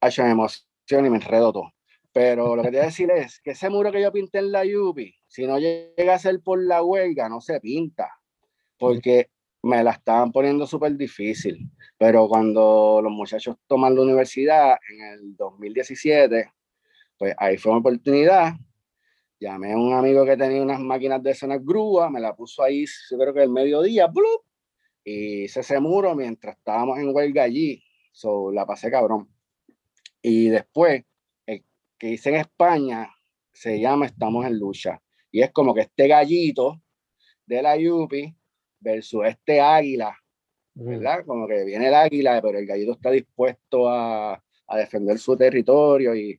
ha 0.00 0.08
hecho 0.08 0.26
emoción 0.26 1.06
y 1.06 1.10
me 1.10 1.18
enredo 1.18 1.52
todo. 1.52 1.72
Pero 2.12 2.56
lo 2.56 2.62
que 2.62 2.70
te 2.70 2.76
voy 2.78 2.82
a 2.82 2.86
decir 2.86 3.10
es 3.12 3.40
que 3.40 3.52
ese 3.52 3.70
muro 3.70 3.92
que 3.92 4.02
yo 4.02 4.10
pinté 4.10 4.38
en 4.38 4.50
la 4.50 4.64
Yupi, 4.64 5.14
si 5.28 5.46
no 5.46 5.60
llega 5.60 6.14
a 6.14 6.18
ser 6.18 6.40
por 6.42 6.60
la 6.60 6.82
huelga, 6.82 7.28
no 7.28 7.40
se 7.40 7.60
pinta 7.60 8.10
porque 8.88 9.30
me 9.62 9.82
la 9.82 9.92
estaban 9.92 10.30
poniendo 10.30 10.66
súper 10.66 10.96
difícil. 10.96 11.70
Pero 11.96 12.28
cuando 12.28 13.00
los 13.02 13.12
muchachos 13.12 13.56
toman 13.66 13.94
la 13.94 14.02
universidad 14.02 14.76
en 14.90 15.04
el 15.04 15.36
2017, 15.36 16.52
pues 17.18 17.34
ahí 17.38 17.56
fue 17.56 17.72
una 17.72 17.80
oportunidad. 17.80 18.52
Llamé 19.40 19.72
a 19.72 19.76
un 19.76 19.94
amigo 19.94 20.24
que 20.24 20.36
tenía 20.36 20.62
unas 20.62 20.80
máquinas 20.80 21.22
de 21.22 21.30
escenas 21.30 21.64
grúa, 21.64 22.10
me 22.10 22.20
la 22.20 22.34
puso 22.34 22.62
ahí, 22.62 22.84
yo 23.10 23.18
creo 23.18 23.32
que 23.34 23.42
el 23.42 23.50
mediodía, 23.50 24.06
¡blup! 24.06 24.44
y 25.04 25.44
hice 25.44 25.60
ese 25.60 25.78
muro 25.80 26.14
mientras 26.14 26.56
estábamos 26.56 26.98
en 26.98 27.14
huelga 27.14 27.42
allí. 27.42 27.82
So, 28.12 28.50
la 28.52 28.64
pasé 28.64 28.90
cabrón. 28.90 29.28
Y 30.22 30.48
después, 30.48 31.04
el 31.46 31.64
que 31.98 32.10
hice 32.10 32.30
en 32.30 32.36
España 32.36 33.10
se 33.52 33.78
llama 33.78 34.06
Estamos 34.06 34.46
en 34.46 34.58
Lucha. 34.58 35.02
Y 35.30 35.42
es 35.42 35.50
como 35.52 35.74
que 35.74 35.82
este 35.82 36.08
gallito 36.08 36.80
de 37.46 37.60
la 37.60 37.76
Yupi 37.76 38.34
versus 38.84 39.24
este 39.26 39.60
águila, 39.60 40.16
¿verdad? 40.74 41.24
Como 41.26 41.48
que 41.48 41.64
viene 41.64 41.88
el 41.88 41.94
águila, 41.94 42.40
pero 42.42 42.58
el 42.58 42.66
gallito 42.66 42.92
está 42.92 43.10
dispuesto 43.10 43.88
a, 43.88 44.34
a 44.34 44.76
defender 44.76 45.18
su 45.18 45.36
territorio 45.36 46.14
y 46.14 46.38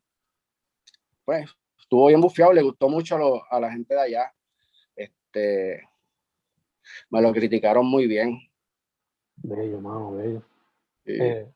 pues 1.25 1.49
estuvo 1.79 2.07
bien 2.07 2.21
bufiado, 2.21 2.53
le 2.53 2.61
gustó 2.61 2.87
mucho 2.87 3.15
a, 3.15 3.57
a, 3.57 3.59
la 3.59 3.71
gente 3.71 3.95
de 3.95 4.01
allá. 4.01 4.33
Este, 4.95 5.81
me 7.09 7.21
lo 7.21 7.33
criticaron 7.33 7.85
muy 7.85 8.07
bien. 8.07 8.39
Bello, 9.37 9.81
mano, 9.81 10.15
bello. 10.15 10.41
Eh, 11.05 11.51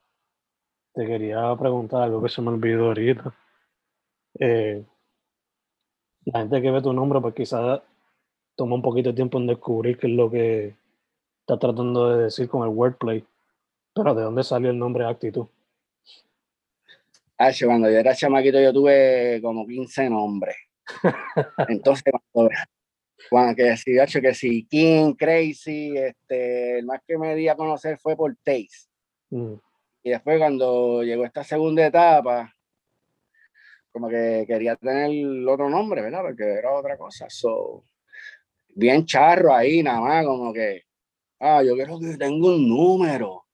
te 0.93 1.05
quería 1.05 1.55
preguntar 1.57 2.03
algo 2.03 2.21
que 2.21 2.29
se 2.29 2.41
me 2.41 2.49
olvidó 2.49 2.87
ahorita. 2.87 3.35
Eh, 4.39 4.83
la 6.25 6.39
gente 6.39 6.61
que 6.61 6.71
ve 6.71 6.81
tu 6.81 6.93
nombre, 6.93 7.21
pues 7.21 7.33
quizás 7.33 7.81
toma 8.59 8.75
un 8.75 8.81
poquito 8.81 9.07
de 9.11 9.15
tiempo 9.15 9.37
en 9.37 9.47
descubrir 9.47 9.97
qué 9.97 10.07
es 10.07 10.13
lo 10.13 10.29
que 10.29 10.75
está 11.39 11.57
tratando 11.57 12.09
de 12.09 12.23
decir 12.25 12.49
con 12.49 12.63
el 12.63 12.75
wordplay. 12.75 13.23
Pero 13.95 14.13
¿de 14.13 14.23
dónde 14.23 14.43
salió 14.43 14.69
el 14.69 14.77
nombre 14.77 15.05
Actitud? 15.05 15.47
Ah, 17.37 17.51
cuando 17.65 17.89
yo 17.89 17.97
era 17.97 18.13
chamaquito 18.13 18.59
yo 18.59 18.73
tuve 18.73 19.39
como 19.41 19.65
15 19.65 20.09
nombres. 20.09 20.57
Entonces, 21.69 22.13
cuando, 22.33 23.55
que 23.55 23.77
si, 23.77 24.21
que 24.21 24.33
si 24.33 24.65
King, 24.65 25.13
Crazy, 25.13 25.95
este, 25.95 26.79
el 26.79 26.85
más 26.85 26.99
que 27.07 27.17
me 27.17 27.35
di 27.35 27.47
a 27.47 27.55
conocer 27.55 27.97
fue 27.97 28.17
por 28.17 28.35
Taste. 28.43 28.89
Mm. 29.29 29.53
Y 30.03 30.09
después 30.09 30.37
cuando 30.37 31.01
llegó 31.01 31.23
esta 31.23 31.45
segunda 31.45 31.85
etapa, 31.85 32.53
como 33.93 34.09
que 34.09 34.43
quería 34.45 34.75
tener 34.75 35.09
otro 35.47 35.69
nombre, 35.69 36.01
¿verdad? 36.01 36.23
Porque 36.23 36.43
era 36.43 36.73
otra 36.73 36.97
cosa. 36.97 37.27
So, 37.29 37.85
bien 38.79 39.05
charro 39.05 39.53
ahí, 39.53 39.83
nada 39.83 40.01
más, 40.01 40.25
como 40.25 40.53
que, 40.53 40.83
ah, 41.39 41.61
yo 41.63 41.75
quiero 41.75 41.99
que 41.99 42.17
tenga 42.17 42.47
un 42.47 42.67
número. 42.67 43.45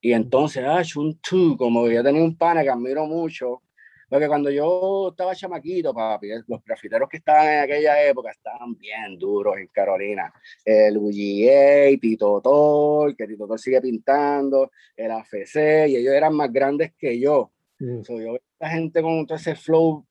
Y 0.00 0.12
entonces, 0.12 0.64
ah, 0.66 0.82
un 0.96 1.18
two, 1.20 1.56
como 1.56 1.84
que 1.84 1.94
yo 1.94 2.02
tenía 2.02 2.22
un 2.22 2.36
pana 2.36 2.62
que 2.62 2.70
admiro 2.70 3.06
mucho, 3.06 3.62
porque 4.08 4.26
cuando 4.26 4.50
yo 4.50 5.10
estaba 5.10 5.34
chamaquito, 5.34 5.92
papi, 5.92 6.28
los 6.46 6.64
grafiteros 6.64 7.08
que 7.08 7.18
estaban 7.18 7.48
en 7.48 7.60
aquella 7.60 8.02
época 8.02 8.30
estaban 8.30 8.76
bien 8.76 9.18
duros 9.18 9.56
en 9.58 9.68
Carolina. 9.68 10.32
El 10.64 10.96
UGA, 10.96 11.96
Tito 12.00 12.40
Tol, 12.40 13.14
que 13.16 13.26
Tito 13.26 13.46
Tol 13.46 13.58
sigue 13.58 13.80
pintando, 13.80 14.70
el 14.96 15.10
AFC, 15.10 15.88
y 15.88 15.96
ellos 15.96 16.14
eran 16.14 16.34
más 16.34 16.52
grandes 16.52 16.92
que 16.98 17.20
yo. 17.20 17.52
Mm. 17.78 18.02
yo 18.02 18.16
veía 18.16 18.40
a 18.60 18.68
gente 18.68 19.00
con 19.00 19.26
todo 19.26 19.36
ese 19.36 19.54
flow 19.54 20.04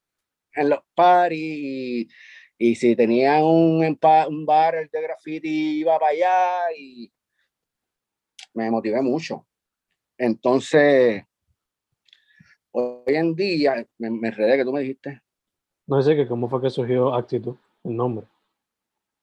en 0.53 0.69
los 0.69 0.79
parties 0.95 2.07
y 2.61 2.75
si 2.75 2.93
tenían 2.93 3.41
un, 3.43 3.97
un 4.27 4.45
bar 4.45 4.89
de 4.89 5.01
graffiti, 5.01 5.79
iba 5.79 5.97
para 5.97 6.11
allá 6.11 6.77
y 6.77 7.09
me 8.53 8.69
motivé 8.69 9.01
mucho. 9.01 9.47
Entonces, 10.17 11.23
hoy 12.71 13.15
en 13.15 13.33
día, 13.33 13.87
me, 13.97 14.09
me 14.09 14.27
enredé 14.27 14.57
que 14.57 14.65
tú 14.65 14.73
me 14.73 14.81
dijiste. 14.81 15.21
No 15.87 16.01
sé 16.01 16.17
que 16.17 16.27
cómo 16.27 16.49
fue 16.49 16.61
que 16.61 16.69
surgió 16.69 17.13
Actitud, 17.13 17.55
el 17.85 17.95
nombre. 17.95 18.27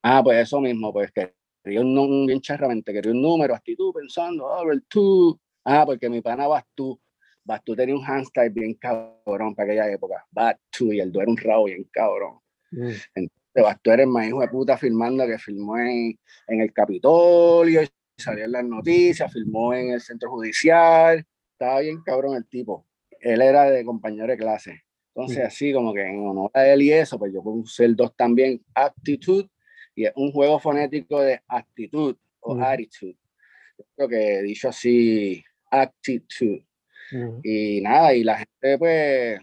Ah, 0.01 0.21
pues 0.23 0.39
eso 0.39 0.59
mismo, 0.59 0.91
pues 0.91 1.11
que 1.11 1.35
quería 1.63 1.81
un, 1.81 1.95
un 1.95 2.25
bien 2.25 2.41
charramente, 2.41 2.91
quería 2.91 3.11
un 3.11 3.21
número, 3.21 3.53
actitud, 3.53 3.93
pensando, 3.93 4.47
oh, 4.47 4.71
el 4.71 4.83
tú. 4.87 5.39
Ah, 5.63 5.85
porque 5.85 6.09
mi 6.09 6.21
pana 6.21 6.47
vas 6.47 6.63
tú. 6.73 6.99
Batu 7.43 7.75
tenía 7.75 7.95
un 7.95 8.03
handstyle 8.03 8.49
bien 8.49 8.73
cabrón 8.73 9.53
para 9.53 9.71
aquella 9.71 9.91
época. 9.91 10.25
Batu 10.31 10.91
y 10.91 10.99
el 10.99 11.11
do 11.11 11.21
era 11.21 11.29
un 11.29 11.37
rabo 11.37 11.65
bien 11.65 11.83
cabrón. 11.91 12.39
Mm. 12.71 12.89
Entonces, 13.15 13.31
Batu 13.55 13.91
era 13.91 14.03
el 14.03 14.09
más 14.09 14.27
hijo 14.27 14.41
de 14.41 14.47
puta 14.49 14.77
filmando 14.77 15.25
que 15.25 15.37
filmó 15.39 15.77
en, 15.79 16.17
en 16.47 16.61
el 16.61 16.71
Capitolio, 16.73 17.81
y 17.83 17.87
salió 18.17 18.45
en 18.45 18.51
las 18.51 18.63
noticias, 18.65 19.31
filmó 19.31 19.73
en 19.73 19.91
el 19.91 20.01
centro 20.01 20.29
judicial. 20.31 21.25
Estaba 21.53 21.79
bien 21.81 22.01
cabrón 22.03 22.35
el 22.35 22.45
tipo. 22.47 22.85
Él 23.19 23.41
era 23.41 23.65
de 23.69 23.83
compañero 23.83 24.27
de 24.27 24.37
clase. 24.37 24.83
Entonces, 25.15 25.39
Mm. 25.43 25.47
así 25.47 25.73
como 25.73 25.93
que 25.93 26.01
en 26.03 26.19
honor 26.27 26.51
a 26.53 26.67
él 26.67 26.83
y 26.83 26.91
eso, 26.93 27.17
pues 27.17 27.33
yo 27.33 27.41
puse 27.41 27.85
el 27.85 27.95
2 27.95 28.15
también, 28.15 28.61
Aptitude, 28.75 29.49
y 29.95 30.05
es 30.05 30.13
un 30.15 30.31
juego 30.31 30.59
fonético 30.59 31.19
de 31.21 31.41
actitud 31.47 32.15
o 32.41 32.53
Mm. 32.55 32.61
attitude. 32.63 33.17
Yo 33.79 33.85
creo 33.95 34.09
que 34.09 34.41
dicho 34.43 34.69
así, 34.69 35.43
actitud. 35.71 36.59
Mm. 37.11 37.39
Y 37.43 37.81
nada, 37.81 38.13
y 38.13 38.23
la 38.23 38.37
gente, 38.37 38.77
pues, 38.77 39.39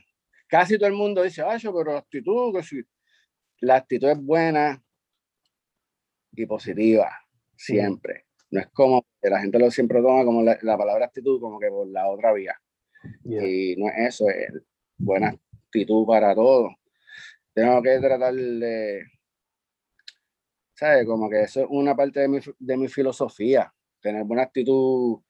casi 0.46 0.76
todo 0.78 0.87
el 0.88 0.94
mundo 0.94 1.22
dice, 1.24 1.42
ay, 1.42 1.58
pero 1.62 1.92
la 1.92 1.98
actitud, 1.98 2.54
que 2.54 2.62
sí. 2.62 2.80
La 3.60 3.76
actitud 3.76 4.08
es 4.08 4.20
buena 4.20 4.82
y 6.32 6.46
positiva, 6.46 7.10
siempre. 7.56 8.26
No 8.50 8.60
es 8.60 8.68
como 8.68 9.04
que 9.20 9.30
la 9.30 9.40
gente 9.40 9.58
lo 9.58 9.70
siempre 9.70 10.00
toma 10.00 10.24
como 10.24 10.42
la, 10.42 10.58
la 10.62 10.76
palabra 10.76 11.06
actitud, 11.06 11.40
como 11.40 11.58
que 11.58 11.68
por 11.68 11.86
la 11.88 12.08
otra 12.08 12.32
vía. 12.32 12.54
Yeah. 13.24 13.46
Y 13.46 13.76
no 13.76 13.88
es 13.88 14.14
eso, 14.14 14.28
es 14.28 14.52
buena 14.96 15.28
actitud 15.28 16.06
para 16.06 16.34
todo. 16.34 16.70
Tengo 17.52 17.82
que 17.82 17.98
tratar 17.98 18.34
de, 18.34 19.04
¿sabes? 20.74 21.06
Como 21.06 21.30
que 21.30 21.42
eso 21.42 21.62
es 21.62 21.66
una 21.70 21.94
parte 21.94 22.20
de 22.20 22.28
mi, 22.28 22.40
de 22.58 22.76
mi 22.76 22.88
filosofía, 22.88 23.72
tener 24.00 24.24
buena 24.24 24.42
actitud 24.42 25.20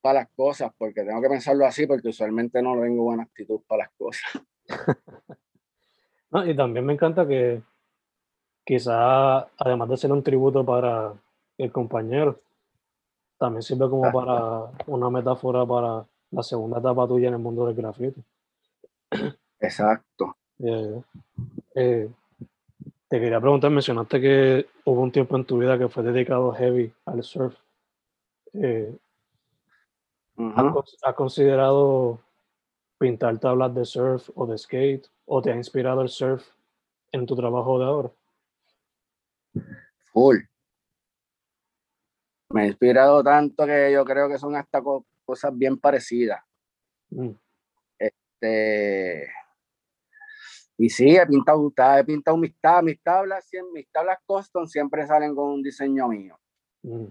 para 0.00 0.20
las 0.20 0.28
cosas, 0.30 0.72
porque 0.78 1.02
tengo 1.02 1.20
que 1.20 1.28
pensarlo 1.28 1.66
así, 1.66 1.86
porque 1.86 2.08
usualmente 2.08 2.62
no 2.62 2.80
tengo 2.80 3.04
buena 3.04 3.24
actitud 3.24 3.60
para 3.66 3.84
las 3.84 3.92
cosas. 3.96 4.42
Y 6.44 6.54
también 6.56 6.84
me 6.84 6.94
encanta 6.94 7.26
que 7.26 7.62
quizá, 8.64 9.38
además 9.56 9.88
de 9.88 9.96
ser 9.96 10.10
un 10.12 10.22
tributo 10.22 10.64
para 10.64 11.12
el 11.58 11.70
compañero, 11.70 12.40
también 13.38 13.62
sirve 13.62 13.88
como 13.88 14.10
para 14.10 14.70
una 14.86 15.10
metáfora 15.10 15.64
para 15.64 16.04
la 16.30 16.42
segunda 16.42 16.78
etapa 16.80 17.06
tuya 17.06 17.28
en 17.28 17.34
el 17.34 17.40
mundo 17.40 17.66
del 17.66 17.76
grafiti. 17.76 18.20
Exacto. 19.60 20.36
Eh, 20.58 21.02
eh, 21.76 22.10
te 23.08 23.20
quería 23.20 23.40
preguntar, 23.40 23.70
mencionaste 23.70 24.20
que 24.20 24.66
hubo 24.84 25.00
un 25.02 25.12
tiempo 25.12 25.36
en 25.36 25.44
tu 25.44 25.58
vida 25.58 25.78
que 25.78 25.88
fue 25.88 26.02
dedicado 26.02 26.52
heavy 26.52 26.92
al 27.06 27.22
surf. 27.22 27.56
Eh, 28.54 28.96
¿has, 30.36 30.64
Ujú. 30.64 30.74
cons- 30.80 30.96
has 31.02 31.14
considerado 31.14 32.18
pintar 32.98 33.38
tablas 33.38 33.74
de 33.74 33.84
surf 33.84 34.30
o 34.34 34.46
de 34.46 34.58
skate? 34.58 35.08
¿O 35.26 35.40
te 35.42 35.52
ha 35.52 35.56
inspirado 35.56 36.02
el 36.02 36.08
surf 36.08 36.46
en 37.12 37.26
tu 37.26 37.34
trabajo 37.36 37.78
de 37.78 37.84
ahora? 37.84 38.12
Full. 40.12 40.38
Me 42.50 42.62
ha 42.62 42.66
inspirado 42.66 43.22
tanto 43.22 43.66
que 43.66 43.92
yo 43.92 44.04
creo 44.04 44.28
que 44.28 44.38
son 44.38 44.54
hasta 44.56 44.80
co- 44.82 45.06
cosas 45.24 45.56
bien 45.56 45.78
parecidas. 45.78 46.40
Mm, 47.10 47.30
Este, 47.98 49.28
y 50.76 50.88
sí, 50.90 51.16
he 51.16 51.26
pintado, 51.26 51.70
ta- 51.74 51.98
he 52.00 52.04
pintado 52.04 52.36
mis 52.36 52.54
tablas, 52.60 52.84
mis 52.84 53.02
tablas, 53.02 53.48
mis 53.72 53.88
tablas 53.90 54.18
custom 54.26 54.66
siempre 54.66 55.06
salen 55.06 55.34
con 55.34 55.50
un 55.52 55.62
diseño 55.62 56.08
mío. 56.08 56.38
mm, 56.82 57.06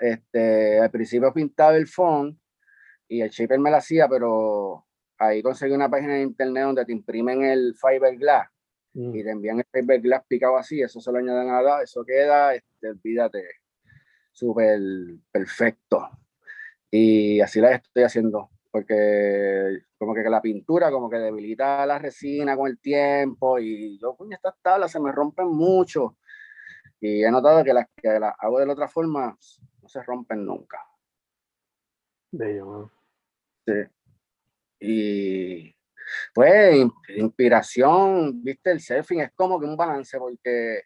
Este, 0.00 0.80
al 0.80 0.90
principio 0.90 1.32
pintaba 1.32 1.76
el 1.76 1.86
font 1.88 2.38
y 3.08 3.20
el 3.22 3.30
shaper 3.30 3.58
me 3.60 3.70
lo 3.70 3.76
hacía, 3.78 4.08
pero 4.08 4.86
ahí 5.18 5.42
conseguí 5.42 5.74
una 5.74 5.90
página 5.90 6.14
de 6.14 6.22
internet 6.22 6.64
donde 6.64 6.84
te 6.84 6.92
imprimen 6.92 7.44
el 7.44 7.74
fiberglass 7.74 8.48
mm. 8.94 9.14
y 9.14 9.22
te 9.24 9.30
envían 9.30 9.58
el 9.58 9.66
fiberglass 9.70 10.24
picado 10.26 10.56
así, 10.56 10.80
eso 10.80 11.00
se 11.00 11.12
lo 11.12 11.18
añaden 11.18 11.50
a 11.50 11.62
la, 11.62 11.82
eso 11.82 12.04
queda, 12.04 12.54
este, 12.54 12.90
olvídate, 12.90 13.44
súper 14.32 14.80
perfecto. 15.30 16.08
Y 16.90 17.40
así 17.40 17.60
la 17.60 17.74
estoy 17.74 18.04
haciendo, 18.04 18.50
porque 18.70 19.80
como 19.98 20.14
que 20.14 20.22
la 20.22 20.40
pintura 20.40 20.90
como 20.90 21.10
que 21.10 21.18
debilita 21.18 21.84
la 21.84 21.98
resina 21.98 22.56
con 22.56 22.68
el 22.68 22.78
tiempo 22.78 23.58
y 23.58 23.98
yo, 23.98 24.16
coño, 24.16 24.36
estas 24.36 24.54
tablas 24.62 24.92
se 24.92 25.00
me 25.00 25.12
rompen 25.12 25.48
mucho. 25.48 26.16
Y 27.00 27.22
he 27.22 27.30
notado 27.30 27.62
que 27.62 27.72
las 27.72 27.86
que 27.94 28.18
las 28.18 28.34
hago 28.38 28.58
de 28.58 28.66
la 28.66 28.72
otra 28.72 28.88
forma 28.88 29.36
no 29.82 29.88
se 29.88 30.02
rompen 30.02 30.44
nunca. 30.44 30.78
Bello, 32.30 32.66
mano. 32.66 32.92
Sí. 33.66 33.97
Y 34.80 35.74
pues 36.34 36.76
in- 36.76 36.92
inspiración, 37.16 38.42
viste, 38.42 38.70
el 38.70 38.80
surfing 38.80 39.20
es 39.20 39.32
como 39.34 39.58
que 39.60 39.66
un 39.66 39.76
balance 39.76 40.18
porque 40.18 40.82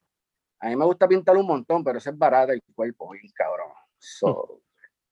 a 0.61 0.69
mí 0.69 0.77
me 0.77 0.85
gusta 0.85 1.09
pintar 1.09 1.37
un 1.37 1.47
montón, 1.47 1.83
pero 1.85 1.99
eso 1.99 2.11
es 2.11 2.19
barato 2.19 2.53
el 2.53 2.63
cuerpo, 2.75 3.11
bien 3.11 3.31
cabrón. 3.35 3.69
So, 3.99 4.63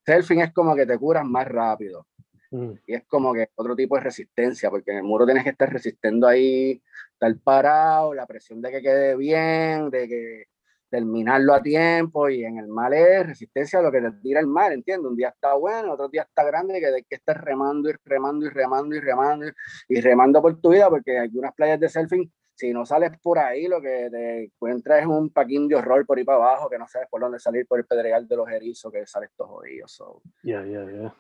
surfing 0.05 0.41
es 0.41 0.53
como 0.53 0.75
que 0.75 0.87
te 0.87 0.99
curas 0.99 1.25
más 1.25 1.47
rápido 1.47 2.07
Mm, 2.51 2.73
y 2.87 2.95
es 2.95 3.05
como 3.07 3.33
que 3.33 3.49
otro 3.55 3.77
tipo 3.77 3.95
de 3.97 4.03
resistencia, 4.03 4.71
porque 4.71 4.91
en 4.91 4.99
el 4.99 5.03
muro 5.05 5.25
tienes 5.25 5.45
que 5.45 5.51
estar 5.51 5.73
resistiendo 5.73 6.27
ahí, 6.27 6.83
estar 7.13 7.33
parado, 7.39 8.13
la 8.13 8.27
presión 8.27 8.61
de 8.61 8.73
que 8.73 8.83
quede 8.83 9.17
bien, 9.17 9.91
de 9.91 10.09
que 10.09 10.45
terminarlo 10.91 11.55
a 11.55 11.63
tiempo, 11.63 12.29
y 12.29 12.45
en 12.45 12.59
el 12.59 12.67
mar 12.67 12.93
es 12.93 13.27
resistencia 13.27 13.79
a 13.79 13.83
lo 13.83 13.93
que 13.93 14.01
te 14.01 14.11
tira 14.23 14.41
el 14.41 14.49
mar, 14.49 14.73
¿entiendes? 14.73 15.09
Un 15.09 15.17
día 15.17 15.29
está 15.29 15.55
bueno, 15.55 15.93
otro 15.93 16.09
día 16.09 16.23
está 16.23 16.45
grande, 16.45 16.81
que 16.81 16.87
hay 16.87 17.05
que 17.05 17.15
estar 17.15 17.43
remando 17.43 17.89
y 17.89 17.95
remando 18.05 18.47
y 18.47 18.51
remando 18.51 18.97
y 18.97 19.01
remando 19.01 19.47
y, 19.89 20.01
remando 20.01 20.43
por 20.43 20.61
tu 20.61 20.71
vida, 20.71 20.91
porque 20.91 21.19
hay 21.19 21.31
unas 21.33 21.55
playas 21.55 21.79
de 21.79 21.89
surfing, 21.89 22.31
si 22.55 22.73
no 22.75 22.85
sales 22.85 23.13
por 23.23 23.39
ahí, 23.39 23.69
lo 23.69 23.81
que 23.81 24.09
te 24.11 24.45
encuentras 24.45 25.01
es 25.01 25.07
un 25.07 25.31
paquín 25.31 25.67
de 25.69 25.77
horror 25.77 26.05
por 26.05 26.19
ahí 26.19 26.25
para 26.25 26.39
abajo, 26.39 26.69
que 26.69 26.79
no 26.79 26.87
sabes 26.89 27.09
por 27.09 27.21
dónde 27.21 27.39
salir, 27.39 27.67
por 27.67 27.79
el 27.79 27.87
pedregal 27.87 28.29
de 28.29 28.37
los 28.37 28.49
erizos, 28.51 28.93
que 28.93 29.07
sales 29.07 29.31
todo 29.35 29.49
jodido. 29.49 29.89
so 29.89 30.21
Ya, 30.43 30.63
ya, 30.67 30.85
ya. 30.91 31.15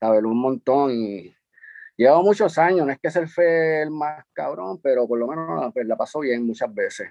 saber 0.00 0.24
un 0.24 0.40
montón 0.40 0.92
y 0.92 1.34
llevo 1.96 2.22
muchos 2.22 2.56
años, 2.56 2.86
no 2.86 2.92
es 2.92 2.98
que 2.98 3.10
surfe 3.10 3.82
el 3.82 3.90
más 3.90 4.24
cabrón, 4.32 4.80
pero 4.80 5.06
por 5.06 5.18
lo 5.18 5.26
menos 5.26 5.70
pues, 5.74 5.86
la 5.86 5.96
paso 5.96 6.20
bien 6.20 6.46
muchas 6.46 6.72
veces. 6.72 7.10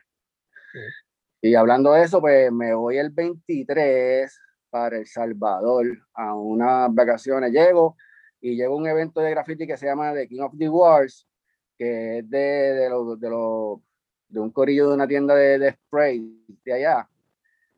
Y 1.42 1.56
hablando 1.56 1.94
de 1.94 2.04
eso, 2.04 2.20
pues 2.20 2.52
me 2.52 2.74
voy 2.74 2.98
el 2.98 3.12
23 3.12 4.40
para 4.70 4.98
El 4.98 5.08
Salvador 5.08 5.86
a 6.14 6.36
unas 6.36 6.94
vacaciones. 6.94 7.52
Llego 7.52 7.96
y 8.42 8.56
llego 8.56 8.74
a 8.74 8.78
un 8.78 8.88
evento 8.88 9.22
de 9.22 9.32
graffiti 9.32 9.66
que 9.66 9.78
se 9.78 9.86
llama 9.86 10.14
The 10.14 10.28
King 10.28 10.42
of 10.42 10.54
the 10.58 10.70
Wars, 10.70 11.28
que 11.78 12.20
es 12.20 12.30
de, 12.30 12.38
de, 12.38 12.90
lo- 12.90 13.16
de, 13.16 13.30
lo- 13.30 13.82
de 14.28 14.40
un 14.40 14.52
corillo 14.52 14.90
de 14.90 14.96
una 14.96 15.08
tienda 15.08 15.34
de, 15.36 15.60
de 15.60 15.72
spray 15.74 16.46
de 16.66 16.74
allá. 16.74 17.10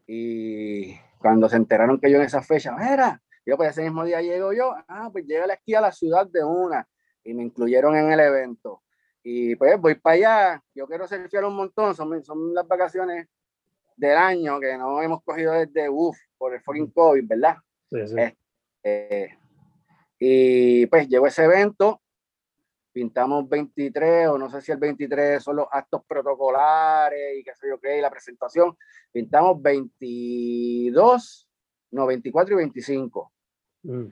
Y 0.08 0.96
cuando 1.20 1.48
se 1.48 1.58
enteraron 1.58 2.00
que 2.00 2.10
yo 2.12 2.18
en 2.18 2.24
esa 2.24 2.42
fecha, 2.42 2.76
era, 2.94 3.22
yo 3.46 3.58
pues 3.58 3.70
ese 3.72 3.84
mismo 3.84 4.04
día 4.04 4.22
llego 4.22 4.54
yo, 4.54 4.74
ah, 4.88 5.10
pues 5.12 5.26
llega 5.26 5.46
aquí 5.54 5.76
a 5.76 5.82
la 5.82 5.92
ciudad 5.92 6.28
de 6.28 6.44
una 6.44 6.88
y 7.24 7.34
me 7.34 7.44
incluyeron 7.44 7.96
en 7.96 8.12
el 8.12 8.20
evento. 8.20 8.82
Y 9.24 9.56
pues 9.56 9.80
voy 9.80 9.96
para 9.96 10.16
allá, 10.16 10.64
yo 10.74 10.88
quiero 10.88 11.08
surfear 11.08 11.46
un 11.46 11.56
montón, 11.56 11.94
son, 11.96 12.24
son 12.24 12.54
las 12.56 12.68
vacaciones 12.68 13.28
del 14.02 14.18
año 14.18 14.60
que 14.60 14.76
no 14.78 15.00
hemos 15.00 15.22
cogido 15.24 15.54
desde 15.54 15.88
UF 15.88 16.18
por 16.38 16.56
el 16.56 16.62
fucking 16.62 16.92
COVID, 16.92 17.28
¿verdad? 17.28 17.58
Sí, 17.90 18.08
sí. 18.08 18.16
Eh, 18.18 18.36
Eh, 18.84 19.30
y 20.18 20.88
pues 20.88 21.08
llegó 21.08 21.28
ese 21.28 21.44
evento, 21.44 22.02
pintamos 22.92 23.48
23, 23.48 24.28
o 24.30 24.40
no 24.40 24.50
sé 24.50 24.62
si 24.62 24.72
el 24.72 24.80
23 24.80 25.44
son 25.44 25.58
los 25.58 25.68
actos 25.72 26.02
protocolares 26.08 27.40
y 27.40 27.44
qué 27.44 27.54
sé 27.54 27.68
yo 27.70 27.80
qué, 27.80 28.00
y 28.00 28.02
la 28.02 28.10
presentación. 28.10 28.76
Pintamos 29.12 29.62
22, 29.62 31.48
no, 31.92 32.08
24 32.08 32.56
y 32.56 32.58
25. 32.58 33.32
Mm, 33.84 34.08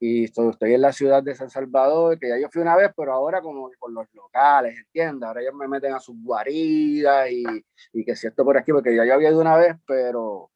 Y 0.00 0.24
estoy, 0.24 0.50
estoy 0.50 0.74
en 0.74 0.82
la 0.82 0.92
ciudad 0.92 1.22
de 1.22 1.34
San 1.34 1.50
Salvador, 1.50 2.18
que 2.18 2.28
ya 2.28 2.38
yo 2.38 2.48
fui 2.50 2.62
una 2.62 2.76
vez, 2.76 2.92
pero 2.96 3.12
ahora 3.12 3.40
como 3.40 3.68
con 3.78 3.92
los 3.94 4.06
locales, 4.14 4.78
¿entiendes? 4.78 5.26
Ahora 5.26 5.40
ellos 5.42 5.54
me 5.54 5.66
meten 5.66 5.92
a 5.92 5.98
sus 5.98 6.16
guaridas 6.22 7.28
y, 7.30 7.44
y 7.92 8.04
que 8.04 8.14
si 8.14 8.28
esto 8.28 8.44
por 8.44 8.56
aquí, 8.56 8.72
porque 8.72 8.94
ya 8.94 9.04
yo 9.04 9.14
había 9.14 9.30
ido 9.30 9.40
una 9.40 9.56
vez, 9.56 9.76
pero 9.86 10.50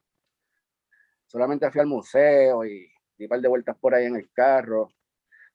solamente 1.26 1.70
fui 1.70 1.80
al 1.80 1.86
museo 1.88 2.64
y 2.64 2.88
di 3.18 3.24
un 3.24 3.28
par 3.28 3.40
de 3.40 3.48
vueltas 3.48 3.76
por 3.78 3.94
ahí 3.94 4.06
en 4.06 4.16
el 4.16 4.30
carro, 4.32 4.90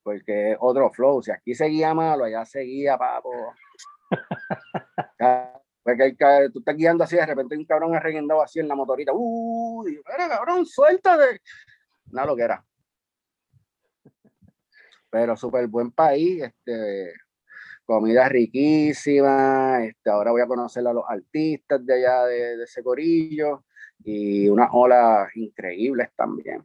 porque 0.03 0.51
es 0.51 0.57
otro 0.59 0.91
flow. 0.91 1.21
Si 1.21 1.31
aquí 1.31 1.55
seguía 1.55 1.93
malo, 1.93 2.25
allá 2.25 2.45
seguía, 2.45 2.97
papo. 2.97 3.31
Porque 5.87 6.03
el 6.03 6.51
tú 6.51 6.59
estás 6.59 6.75
guiando 6.75 7.05
así, 7.05 7.15
de 7.15 7.25
repente 7.25 7.55
un 7.55 7.63
cabrón 7.63 7.95
arreguindado 7.95 8.41
así 8.41 8.59
en 8.59 8.67
la 8.67 8.75
motorita. 8.75 9.13
¡Uh! 9.15 9.85
Digo, 9.85 10.03
"Mira, 10.05 10.27
cabrón, 10.27 10.65
suéltate. 10.65 11.41
Nada 12.11 12.27
lo 12.27 12.35
que 12.35 12.41
era. 12.41 12.61
Pero 15.17 15.35
súper 15.35 15.65
buen 15.67 15.89
país, 15.89 16.43
este, 16.43 17.11
comida 17.83 18.29
riquísima. 18.29 19.83
Este, 19.83 20.11
ahora 20.11 20.29
voy 20.29 20.41
a 20.41 20.45
conocer 20.45 20.85
a 20.85 20.93
los 20.93 21.05
artistas 21.07 21.83
de 21.83 21.95
allá 21.95 22.25
de, 22.25 22.57
de 22.57 22.63
ese 22.65 22.83
corillo 22.83 23.63
y 24.03 24.47
unas 24.47 24.69
olas 24.71 25.35
increíbles 25.35 26.09
también. 26.15 26.63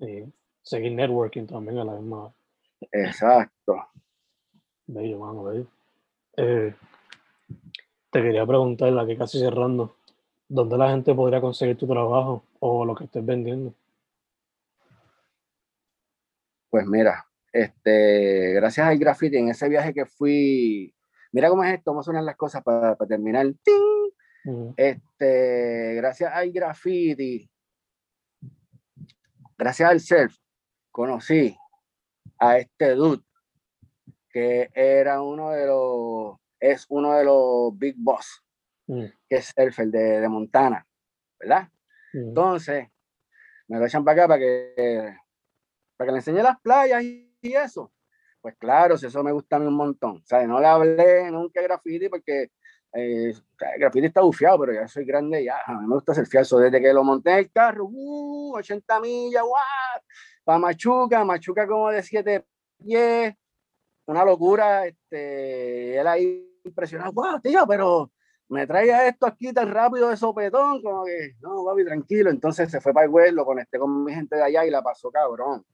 y 0.00 0.24
seguir 0.62 0.92
networking 0.92 1.46
también 1.46 1.76
a 1.80 1.84
la 1.84 1.92
misma, 1.92 2.34
Exacto. 2.90 3.86
Bello, 4.86 5.18
mano, 5.18 5.44
bello. 5.44 5.66
Eh, 6.38 6.74
te 8.10 8.22
quería 8.22 8.46
preguntar, 8.46 8.90
la 8.92 9.04
que 9.04 9.18
casi 9.18 9.38
cerrando, 9.38 9.96
¿dónde 10.48 10.78
la 10.78 10.88
gente 10.88 11.14
podría 11.14 11.42
conseguir 11.42 11.76
tu 11.76 11.86
trabajo 11.86 12.44
o 12.60 12.86
lo 12.86 12.94
que 12.94 13.04
estés 13.04 13.26
vendiendo? 13.26 13.74
Pues 16.70 16.86
mira, 16.86 17.24
este, 17.54 18.52
gracias 18.52 18.84
al 18.84 18.98
graffiti, 18.98 19.36
en 19.36 19.48
ese 19.48 19.68
viaje 19.68 19.94
que 19.94 20.06
fui, 20.06 20.92
mira 21.30 21.48
cómo 21.48 21.62
es 21.62 21.74
esto, 21.74 21.92
cómo 21.92 22.02
suenan 22.02 22.26
las 22.26 22.34
cosas 22.34 22.64
para, 22.64 22.96
terminar. 22.96 23.46
Este, 24.76 25.94
gracias 25.94 26.32
al 26.34 26.50
graffiti, 26.50 27.48
gracias 29.56 29.88
al 29.88 30.00
surf, 30.00 30.36
conocí 30.90 31.56
a 32.40 32.58
este 32.58 32.90
dude 32.96 33.22
que 34.30 34.68
era 34.74 35.22
uno 35.22 35.50
de 35.50 35.66
los, 35.66 36.36
es 36.58 36.86
uno 36.88 37.12
de 37.12 37.24
los 37.24 37.78
big 37.78 37.94
boss, 37.96 38.44
mm. 38.88 39.04
que 39.28 39.36
es 39.36 39.54
surfer 39.56 39.86
de, 39.86 40.20
de 40.20 40.28
Montana, 40.28 40.84
¿verdad? 41.38 41.68
Mm. 42.12 42.18
Entonces, 42.18 42.88
me 43.68 43.78
lo 43.78 43.86
echan 43.86 44.04
para 44.04 44.24
acá 44.24 44.28
para 44.28 44.40
que, 44.40 45.16
para 45.96 46.08
que 46.08 46.12
le 46.12 46.18
enseñe 46.18 46.42
las 46.42 46.60
playas 46.60 47.04
y, 47.04 47.33
eso. 47.52 47.92
Pues 48.40 48.56
claro, 48.58 48.96
si 48.96 49.06
eso 49.06 49.22
me 49.22 49.32
gusta 49.32 49.56
a 49.56 49.58
mí 49.58 49.66
un 49.66 49.74
montón. 49.74 50.22
Sea, 50.24 50.46
no 50.46 50.60
le 50.60 50.66
hablé 50.66 51.30
nunca 51.30 51.60
de 51.60 51.66
graffiti 51.66 52.08
porque 52.08 52.50
eh, 52.92 53.32
el 53.32 53.78
graffiti 53.78 54.06
está 54.06 54.20
bufiado, 54.20 54.60
pero 54.60 54.72
ya 54.72 54.86
soy 54.86 55.04
grande 55.04 55.44
ya. 55.44 55.60
A 55.66 55.74
mí 55.80 55.86
me 55.86 55.94
gusta 55.94 56.12
hacer 56.12 56.26
fiazo. 56.26 56.58
Desde 56.58 56.80
que 56.80 56.92
lo 56.92 57.02
monté 57.02 57.30
en 57.32 57.38
el 57.38 57.50
carro, 57.50 57.86
uh, 57.90 58.56
80 58.56 59.00
millas, 59.00 59.42
guau, 59.42 59.62
para 60.44 60.58
Machuca, 60.58 61.24
Machuca 61.24 61.66
como 61.66 61.90
de 61.90 62.02
7 62.02 62.44
pies, 62.78 63.34
una 64.06 64.24
locura. 64.24 64.86
Este, 64.86 65.98
él 65.98 66.06
ahí 66.06 66.60
impresionado, 66.64 67.12
wow, 67.12 67.40
tío, 67.40 67.66
pero 67.66 68.12
me 68.48 68.66
traía 68.66 69.08
esto 69.08 69.26
aquí 69.26 69.52
tan 69.52 69.70
rápido 69.70 70.08
de 70.10 70.16
sopetón, 70.16 70.82
como 70.82 71.04
que, 71.04 71.34
no, 71.40 71.64
papi, 71.64 71.84
tranquilo. 71.84 72.30
Entonces 72.30 72.70
se 72.70 72.80
fue 72.80 72.92
para 72.92 73.06
el 73.06 73.10
web, 73.10 73.32
lo 73.32 73.44
conecté 73.44 73.78
con 73.78 74.04
mi 74.04 74.14
gente 74.14 74.36
de 74.36 74.42
allá 74.42 74.64
y 74.66 74.70
la 74.70 74.82
pasó 74.82 75.10
cabrón. 75.10 75.64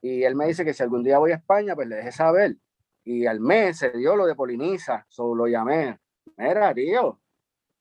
Y 0.00 0.22
él 0.22 0.36
me 0.36 0.46
dice 0.46 0.64
que 0.64 0.74
si 0.74 0.82
algún 0.82 1.02
día 1.02 1.18
voy 1.18 1.32
a 1.32 1.36
España, 1.36 1.74
pues 1.74 1.88
le 1.88 1.96
deje 1.96 2.12
saber. 2.12 2.56
Y 3.04 3.26
al 3.26 3.40
mes 3.40 3.78
se 3.78 3.90
dio 3.90 4.16
lo 4.16 4.26
de 4.26 4.34
Poliniza, 4.34 5.04
solo 5.08 5.34
lo 5.34 5.46
llamé. 5.48 5.98
Mira, 6.36 6.74
tío, 6.74 7.20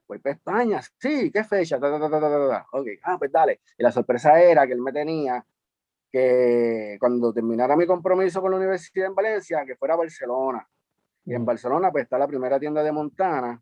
voy 0.08 0.20
para 0.20 0.36
España. 0.36 0.82
Sí, 0.98 1.32
¿qué 1.32 1.44
fecha? 1.44 1.78
ok, 1.78 2.88
ah, 3.04 3.18
pues 3.18 3.32
dale. 3.32 3.62
Y 3.78 3.84
la 3.84 3.92
sorpresa 3.92 4.42
era 4.42 4.66
que 4.66 4.74
él 4.74 4.82
me 4.82 4.94
tenía 4.94 5.46
que 6.12 6.98
cuando 7.00 7.34
terminara 7.34 7.76
mi 7.76 7.86
compromiso 7.86 8.42
con 8.42 8.52
la 8.52 8.58
universidad 8.58 9.08
en 9.08 9.16
Valencia, 9.16 9.66
que 9.66 9.76
fuera 9.76 9.96
a 9.96 9.98
Barcelona. 9.98 10.68
Y 11.26 11.34
en 11.34 11.46
Barcelona, 11.46 11.92
pues 11.92 12.04
está 12.04 12.18
la 12.18 12.28
primera 12.28 12.60
tienda 12.60 12.82
de 12.82 12.92
Montana, 12.92 13.62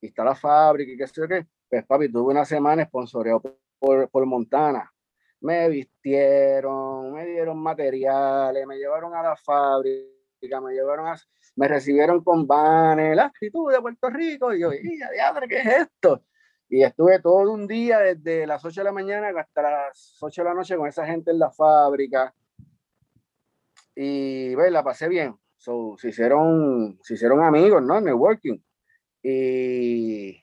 y 0.00 0.08
está 0.08 0.24
la 0.24 0.34
fábrica 0.34 0.92
y 0.92 0.96
qué 0.96 1.06
sé 1.06 1.20
yo 1.20 1.28
qué. 1.28 1.46
Pues 1.68 1.84
papi, 1.86 2.10
tuve 2.10 2.32
una 2.32 2.44
semana 2.44 2.84
sponsoreado 2.84 3.40
por, 3.78 4.08
por 4.08 4.26
Montana. 4.26 4.92
Me 5.40 5.68
vistieron, 5.68 7.12
me 7.12 7.26
dieron 7.26 7.58
materiales, 7.58 8.66
me 8.66 8.76
llevaron 8.76 9.14
a 9.14 9.22
la 9.22 9.36
fábrica, 9.36 10.60
me 10.60 10.72
llevaron 10.72 11.06
a, 11.06 11.16
me 11.56 11.68
recibieron 11.68 12.22
con 12.22 12.46
vanes, 12.46 13.16
la 13.16 13.26
actitud 13.26 13.72
de 13.72 13.80
Puerto 13.80 14.10
Rico. 14.10 14.54
Y 14.54 14.60
yo, 14.60 14.70
diadre, 14.70 15.48
¿qué 15.48 15.58
es 15.58 15.66
esto? 15.66 16.24
Y 16.68 16.82
estuve 16.82 17.18
todo 17.20 17.52
un 17.52 17.66
día 17.66 17.98
desde 17.98 18.46
las 18.46 18.64
8 18.64 18.80
de 18.80 18.84
la 18.84 18.92
mañana 18.92 19.28
hasta 19.38 19.62
las 19.62 20.16
8 20.20 20.42
de 20.42 20.48
la 20.48 20.54
noche 20.54 20.76
con 20.76 20.86
esa 20.86 21.04
gente 21.04 21.30
en 21.32 21.38
la 21.38 21.50
fábrica. 21.50 22.34
Y 23.94 24.54
bueno, 24.54 24.70
la 24.70 24.84
pasé 24.84 25.08
bien. 25.08 25.36
So, 25.56 25.96
se, 25.98 26.10
hicieron, 26.10 26.98
se 27.02 27.14
hicieron 27.14 27.42
amigos, 27.42 27.82
¿no? 27.82 28.00
Networking. 28.00 28.58
Y 29.22 30.42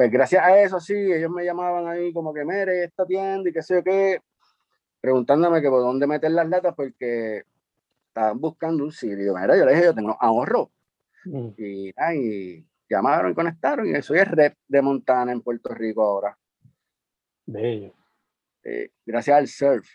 pues 0.00 0.10
gracias 0.10 0.42
a 0.42 0.58
eso, 0.58 0.80
sí, 0.80 0.94
ellos 0.94 1.30
me 1.30 1.44
llamaban 1.44 1.86
ahí 1.86 2.10
como 2.10 2.32
que, 2.32 2.42
mere, 2.42 2.84
esta 2.84 3.04
tienda 3.04 3.50
y 3.50 3.52
qué 3.52 3.60
sé 3.60 3.74
yo 3.74 3.84
qué, 3.84 4.22
preguntándome 4.98 5.60
que 5.60 5.68
por 5.68 5.82
dónde 5.82 6.06
meter 6.06 6.30
las 6.30 6.48
latas 6.48 6.74
porque 6.74 7.44
estaban 8.08 8.40
buscando 8.40 8.82
un 8.82 8.92
sitio. 8.92 9.34
Mira, 9.34 9.58
yo 9.58 9.66
les 9.66 9.74
dije, 9.74 9.84
yo 9.84 9.94
tengo 9.94 10.16
ahorro. 10.18 10.70
Mm. 11.26 11.48
Y, 11.58 11.92
ay, 11.98 12.66
llamaron 12.88 13.32
y 13.32 13.34
conectaron 13.34 13.94
y 13.94 14.00
soy 14.00 14.20
el 14.20 14.24
rep 14.24 14.56
de 14.66 14.80
Montana 14.80 15.32
en 15.32 15.42
Puerto 15.42 15.68
Rico 15.74 16.02
ahora. 16.02 16.34
Bello. 17.44 17.92
Eh, 18.64 18.92
gracias 19.04 19.36
al 19.36 19.48
surf. 19.48 19.86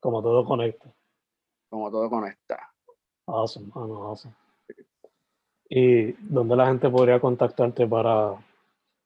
Como 0.00 0.22
todo 0.22 0.46
conecta. 0.46 0.90
Como 1.68 1.90
todo 1.90 2.08
conecta. 2.08 2.72
Awesome, 3.26 3.70
awesome. 3.74 4.34
¿Y 5.72 6.12
dónde 6.28 6.56
la 6.56 6.66
gente 6.66 6.90
podría 6.90 7.20
contactarte 7.20 7.86
para, 7.86 8.34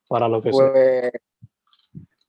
para 0.09 0.27
lo 0.27 0.43
que 0.43 0.51
pues, 0.51 0.73
sea? 0.73 1.11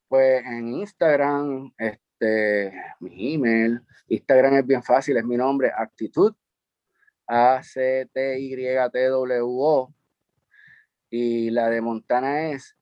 Pues 0.08 0.44
en 0.44 0.68
Instagram, 0.68 1.72
este, 1.78 2.72
mi 3.00 3.34
email. 3.34 3.80
Instagram 4.08 4.58
es 4.58 4.66
bien 4.66 4.82
fácil, 4.82 5.16
es 5.16 5.24
mi 5.24 5.36
nombre, 5.36 5.72
Actitud 5.74 6.34
a-C-T-Y-T-W-O. 7.26 7.94
Y 11.10 11.50
la 11.50 11.68
de 11.70 11.80
Montana 11.80 12.50
es 12.50 12.76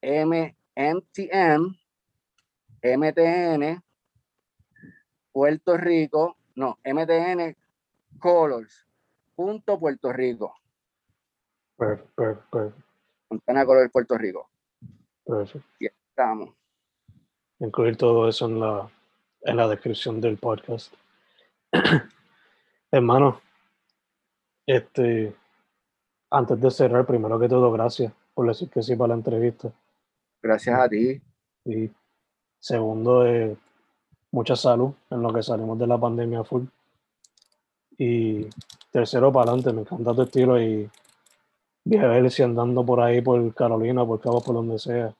M-M-T-M, 0.00 1.78
MTN, 2.82 3.82
Puerto 5.32 5.76
Rico, 5.78 6.36
no, 6.54 6.78
MTN 6.84 7.56
Colors, 8.18 8.83
punto 9.34 9.78
Puerto 9.78 10.12
Rico. 10.12 10.54
Perfecto, 11.76 12.72
Montana 13.30 13.64
Colors, 13.64 13.90
Puerto 13.90 14.16
Rico. 14.16 14.48
Perfecto. 15.24 15.68
Y 15.80 15.86
estamos. 15.86 16.50
Incluir 17.58 17.96
todo 17.96 18.28
eso 18.28 18.46
en 18.46 18.60
la, 18.60 18.90
en 19.42 19.56
la 19.56 19.68
descripción 19.68 20.20
del 20.20 20.38
podcast. 20.38 20.92
Hermano, 22.90 23.40
este, 24.66 25.34
antes 26.30 26.60
de 26.60 26.70
cerrar, 26.70 27.06
primero 27.06 27.38
que 27.38 27.48
todo, 27.48 27.70
gracias 27.72 28.12
por 28.34 28.46
decir 28.46 28.68
que 28.68 28.82
sí 28.82 28.96
para 28.96 29.08
la 29.08 29.14
entrevista. 29.14 29.72
Gracias 30.42 30.78
a 30.78 30.88
ti. 30.88 31.20
Y 31.64 31.90
segundo, 32.58 33.26
eh, 33.26 33.56
mucha 34.30 34.56
salud 34.56 34.92
en 35.10 35.22
lo 35.22 35.32
que 35.32 35.42
salimos 35.42 35.78
de 35.78 35.86
la 35.86 35.98
pandemia 35.98 36.44
full. 36.44 36.64
Y 37.96 38.48
tercero, 38.94 39.32
para 39.32 39.50
adelante, 39.50 39.72
me 39.72 39.80
encanta 39.80 40.14
tu 40.14 40.22
estilo 40.22 40.60
y 40.60 40.88
ver 41.84 42.30
si 42.30 42.44
andando 42.44 42.86
por 42.86 43.00
ahí, 43.00 43.20
por 43.20 43.52
Carolina, 43.52 44.06
por 44.06 44.20
Cabo, 44.20 44.40
por 44.40 44.54
donde 44.54 44.78
sea, 44.78 45.12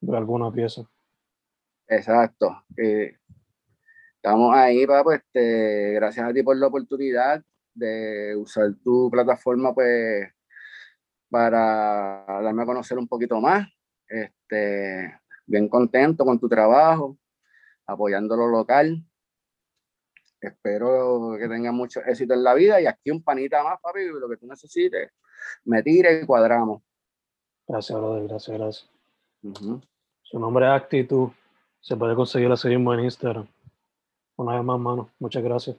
de 0.00 0.16
alguna 0.16 0.50
pieza. 0.50 0.82
Exacto. 1.86 2.64
Eh, 2.76 3.18
Estamos 4.16 4.52
ahí, 4.52 4.84
papá, 4.84 5.14
este, 5.14 5.92
gracias 5.92 6.28
a 6.28 6.32
ti 6.32 6.42
por 6.42 6.56
la 6.56 6.66
oportunidad 6.66 7.40
de 7.72 8.34
usar 8.36 8.74
tu 8.82 9.08
plataforma, 9.12 9.72
pues, 9.72 10.28
para 11.30 12.24
darme 12.26 12.64
a 12.64 12.66
conocer 12.66 12.98
un 12.98 13.06
poquito 13.06 13.40
más. 13.40 13.68
Este, 14.08 15.20
bien 15.46 15.68
contento 15.68 16.24
con 16.24 16.38
tu 16.40 16.48
trabajo, 16.48 17.16
apoyando 17.86 18.36
lo 18.36 18.48
local. 18.48 19.02
Espero 20.40 21.36
que 21.38 21.48
tengas 21.48 21.72
mucho 21.72 22.00
éxito 22.00 22.34
en 22.34 22.44
la 22.44 22.54
vida 22.54 22.80
y 22.80 22.86
aquí 22.86 23.10
un 23.10 23.22
panita 23.22 23.62
más, 23.64 23.80
papi, 23.80 24.06
lo 24.06 24.28
que 24.28 24.36
tú 24.36 24.46
necesites, 24.46 25.10
me 25.64 25.82
tire 25.82 26.20
y 26.22 26.26
cuadramos. 26.26 26.82
Gracias, 27.66 27.98
brother, 27.98 28.28
gracias, 28.28 28.58
gracias. 28.58 28.90
Su 30.22 30.38
nombre 30.38 30.66
es 30.66 30.72
Actitud. 30.72 31.30
Se 31.80 31.96
puede 31.96 32.14
conseguir 32.14 32.48
la 32.48 32.56
serie 32.56 32.76
en 32.76 33.00
Instagram. 33.00 33.46
Una 34.36 34.54
vez 34.54 34.64
más, 34.64 34.78
mano. 34.78 35.10
Muchas 35.18 35.42
gracias. 35.42 35.76